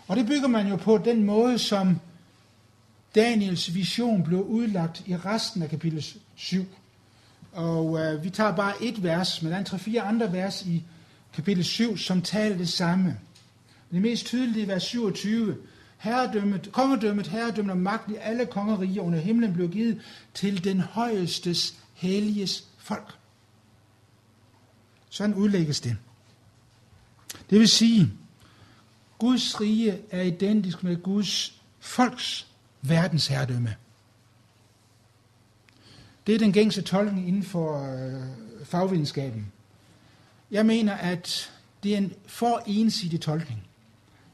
Og 0.08 0.16
det 0.16 0.26
bygger 0.26 0.48
man 0.48 0.68
jo 0.68 0.76
på 0.76 0.98
den 0.98 1.24
måde, 1.24 1.58
som 1.58 2.00
Daniels 3.14 3.74
vision 3.74 4.22
blev 4.22 4.40
udlagt 4.40 5.02
i 5.06 5.16
resten 5.16 5.62
af 5.62 5.70
kapitel 5.70 6.06
7. 6.36 6.66
Og 7.52 8.00
øh, 8.00 8.24
vi 8.24 8.30
tager 8.30 8.56
bare 8.56 8.82
et 8.82 9.02
vers, 9.02 9.42
men 9.42 9.52
der 9.52 9.58
er 9.58 9.64
tre-fire 9.64 10.02
andre 10.02 10.32
vers 10.32 10.66
i 10.66 10.82
kapitel 11.34 11.64
7, 11.64 11.96
som 11.96 12.22
taler 12.22 12.56
det 12.56 12.68
samme. 12.68 13.18
Det 13.90 14.02
mest 14.02 14.26
tydelige 14.26 14.62
er 14.62 14.66
vers 14.66 14.82
27. 14.82 15.56
Herredømmet, 15.98 16.68
kongedømmet, 16.72 17.26
herredømmet 17.26 17.72
og 17.72 17.78
magten 17.78 18.14
i 18.14 18.16
alle 18.20 18.46
kongeriger 18.46 19.02
under 19.02 19.18
himlen 19.18 19.52
blev 19.52 19.70
givet 19.70 20.00
til 20.34 20.64
den 20.64 20.80
højestes 20.80 21.74
helliges 21.94 22.64
folk. 22.78 23.14
Sådan 25.10 25.34
udlægges 25.34 25.80
det. 25.80 25.96
Det 27.50 27.58
vil 27.58 27.68
sige, 27.68 28.12
Guds 29.18 29.60
rige 29.60 29.98
er 30.10 30.22
identisk 30.22 30.82
med 30.82 31.02
Guds 31.02 31.62
folks 31.80 32.51
verdensherredømme. 32.82 33.76
Det 36.26 36.34
er 36.34 36.38
den 36.38 36.52
gængse 36.52 36.82
tolkning 36.82 37.28
inden 37.28 37.42
for 37.42 37.94
øh, 37.94 38.22
fagvidenskaben. 38.64 39.52
Jeg 40.50 40.66
mener, 40.66 40.94
at 40.94 41.52
det 41.82 41.92
er 41.92 41.96
en 41.96 42.12
for 42.26 42.62
ensidig 42.66 43.20
tolkning. 43.20 43.62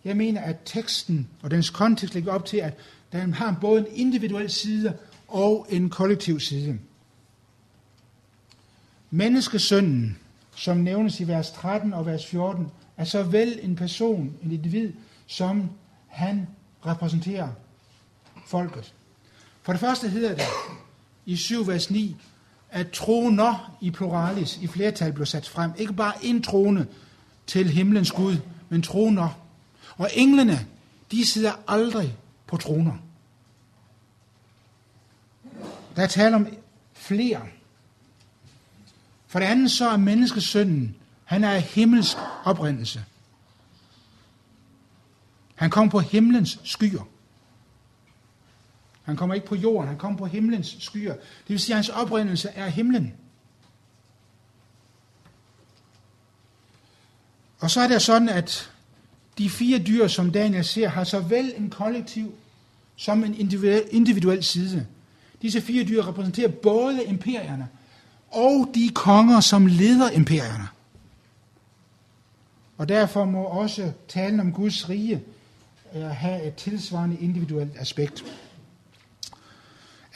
Jeg 0.04 0.16
mener, 0.16 0.40
at 0.40 0.56
teksten 0.64 1.28
og 1.42 1.50
dens 1.50 1.70
kontekst 1.70 2.14
lægger 2.14 2.32
op 2.32 2.44
til, 2.44 2.56
at 2.56 2.74
den 3.12 3.34
har 3.34 3.58
både 3.60 3.80
en 3.80 3.86
individuel 3.94 4.50
side 4.50 4.98
og 5.28 5.66
en 5.70 5.90
kollektiv 5.90 6.40
side. 6.40 6.78
Menneskesønnen, 9.10 10.18
som 10.56 10.76
nævnes 10.76 11.20
i 11.20 11.28
vers 11.28 11.50
13 11.50 11.92
og 11.92 12.06
vers 12.06 12.26
14, 12.26 12.66
er 12.96 13.04
såvel 13.04 13.58
en 13.62 13.76
person, 13.76 14.36
en 14.42 14.52
individ, 14.52 14.92
som 15.26 15.70
han 16.06 16.46
repræsenterer 16.86 17.48
folket. 18.48 18.94
For 19.62 19.72
det 19.72 19.80
første 19.80 20.08
hedder 20.08 20.34
det 20.34 20.44
i 21.26 21.36
7 21.36 21.66
vers 21.66 21.90
9, 21.90 22.16
at 22.70 22.90
troner 22.90 23.76
i 23.80 23.90
pluralis, 23.90 24.58
i 24.62 24.66
flertal, 24.66 25.12
blev 25.12 25.26
sat 25.26 25.48
frem. 25.48 25.70
Ikke 25.78 25.92
bare 25.92 26.24
en 26.24 26.42
trone 26.42 26.86
til 27.46 27.70
himlens 27.70 28.12
Gud, 28.12 28.36
men 28.68 28.82
troner 28.82 29.28
og 29.96 30.10
englene, 30.12 30.66
de 31.10 31.26
sidder 31.26 31.52
aldrig 31.68 32.16
på 32.46 32.56
troner. 32.56 32.92
Der 35.96 36.02
er 36.02 36.06
tale 36.06 36.36
om 36.36 36.46
flere. 36.92 37.42
For 39.26 39.38
det 39.38 39.46
andet 39.46 39.70
så 39.70 39.88
er 39.88 39.96
menneskesønnen, 39.96 40.96
han 41.24 41.44
er 41.44 41.50
af 41.50 41.62
himmelsk 41.62 42.16
oprindelse. 42.44 43.04
Han 45.54 45.70
kom 45.70 45.88
på 45.88 45.98
himlens 45.98 46.60
skyer. 46.64 47.08
Han 49.08 49.16
kommer 49.16 49.34
ikke 49.34 49.46
på 49.46 49.54
jorden, 49.54 49.88
han 49.88 49.98
kommer 49.98 50.18
på 50.18 50.26
himlens 50.26 50.76
skyer. 50.80 51.12
Det 51.12 51.48
vil 51.48 51.60
sige, 51.60 51.74
at 51.74 51.76
hans 51.76 51.88
oprindelse 51.88 52.48
er 52.48 52.68
himlen. 52.68 53.14
Og 57.58 57.70
så 57.70 57.80
er 57.80 57.88
det 57.88 58.02
sådan, 58.02 58.28
at 58.28 58.70
de 59.38 59.50
fire 59.50 59.78
dyr, 59.78 60.06
som 60.06 60.30
Daniel 60.30 60.64
ser, 60.64 60.88
har 60.88 61.04
såvel 61.04 61.52
en 61.56 61.70
kollektiv 61.70 62.34
som 62.96 63.24
en 63.24 63.34
individuel, 63.34 63.82
individuel 63.90 64.44
side. 64.44 64.86
Disse 65.42 65.60
fire 65.60 65.84
dyr 65.84 66.08
repræsenterer 66.08 66.48
både 66.48 67.04
imperierne 67.04 67.68
og 68.30 68.70
de 68.74 68.90
konger, 68.94 69.40
som 69.40 69.66
leder 69.66 70.10
imperierne. 70.10 70.68
Og 72.78 72.88
derfor 72.88 73.24
må 73.24 73.42
også 73.42 73.92
talen 74.08 74.40
om 74.40 74.52
Guds 74.52 74.88
rige 74.88 75.22
øh, 75.94 76.02
have 76.02 76.44
et 76.44 76.54
tilsvarende 76.54 77.16
individuelt 77.20 77.72
aspekt. 77.78 78.24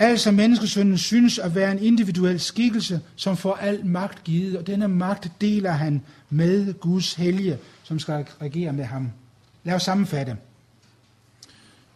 Altså 0.02 0.30
menneskesønnen 0.30 0.98
synes 0.98 1.38
at 1.38 1.54
være 1.54 1.72
en 1.72 1.82
individuel 1.82 2.40
skikkelse, 2.40 3.00
som 3.16 3.36
får 3.36 3.54
al 3.54 3.86
magt 3.86 4.24
givet, 4.24 4.56
og 4.56 4.66
denne 4.66 4.88
magt 4.88 5.30
deler 5.40 5.70
han 5.70 6.02
med 6.30 6.80
Guds 6.80 7.14
hellige, 7.14 7.58
som 7.82 7.98
skal 7.98 8.26
regere 8.42 8.72
med 8.72 8.84
ham. 8.84 9.10
Lad 9.64 9.74
os 9.74 9.82
sammenfatte. 9.82 10.36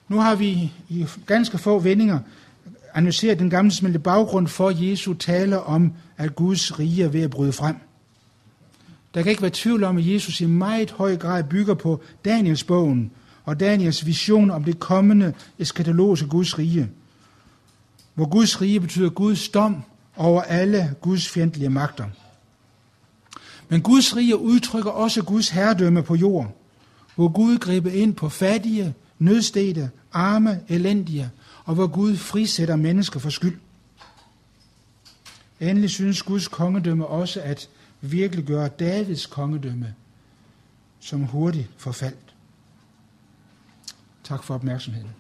Nu 0.09 0.19
har 0.19 0.35
vi 0.35 0.73
i 0.89 1.07
ganske 1.27 1.59
få 1.59 1.79
vendinger 1.79 2.19
analyseret 2.95 3.39
den 3.39 3.51
gamle 3.51 3.71
smelte 3.71 3.99
baggrund 3.99 4.49
for, 4.49 4.69
at 4.69 4.83
Jesu 4.83 5.15
taler 5.15 5.57
om, 5.57 5.93
at 6.17 6.37
Guds 6.37 6.79
rige 6.79 7.05
er 7.05 7.09
ved 7.09 7.23
at 7.23 7.31
bryde 7.31 7.53
frem. 7.53 7.77
Der 9.15 9.23
kan 9.23 9.31
ikke 9.31 9.43
være 9.43 9.51
tvivl 9.55 9.85
om, 9.85 9.99
at 9.99 10.13
Jesus 10.13 10.41
i 10.41 10.47
meget 10.47 10.91
høj 10.91 11.17
grad 11.17 11.45
bygger 11.45 11.75
på 11.75 12.01
Daniels 12.25 12.65
bogen 12.65 13.11
og 13.45 13.61
Daniels 13.61 14.07
vision 14.07 14.51
om 14.51 14.65
det 14.65 14.79
kommende 14.79 15.35
eskatologiske 15.59 16.29
Guds 16.29 16.59
rige, 16.59 16.89
hvor 18.17 18.29
Guds 18.29 18.61
rige 18.61 18.81
betyder 18.81 19.11
Guds 19.11 19.49
dom 19.49 19.83
over 20.17 20.43
alle 20.43 20.95
Guds 21.01 21.29
fjendtlige 21.29 21.71
magter. 21.71 22.07
Men 23.69 23.83
Guds 23.83 24.17
rige 24.17 24.37
udtrykker 24.37 24.91
også 24.91 25.23
Guds 25.23 25.49
herredømme 25.49 26.03
på 26.03 26.15
jorden, 26.15 26.51
hvor 27.15 27.29
Gud 27.29 27.59
griber 27.59 27.91
ind 27.91 28.15
på 28.15 28.29
fattige, 28.29 28.95
nødstede, 29.19 29.91
arme, 30.13 30.61
elendige, 30.69 31.31
og 31.65 31.75
hvor 31.75 31.87
Gud 31.87 32.17
frisætter 32.17 32.77
mennesker 32.77 33.21
for 33.21 33.31
skyld. 33.31 33.59
Endelig 35.61 35.91
synes 35.91 36.23
Guds 36.23 36.49
kongedømme 36.49 37.07
også 37.07 37.41
at 37.41 37.69
virkelig 38.01 38.45
gøre 38.45 38.69
Davids 38.69 39.27
kongedømme 39.27 39.95
som 41.01 41.23
hurtigt 41.23 41.69
forfaldt. 41.77 42.35
Tak 44.25 44.43
for 44.43 44.55
opmærksomheden. 44.55 45.11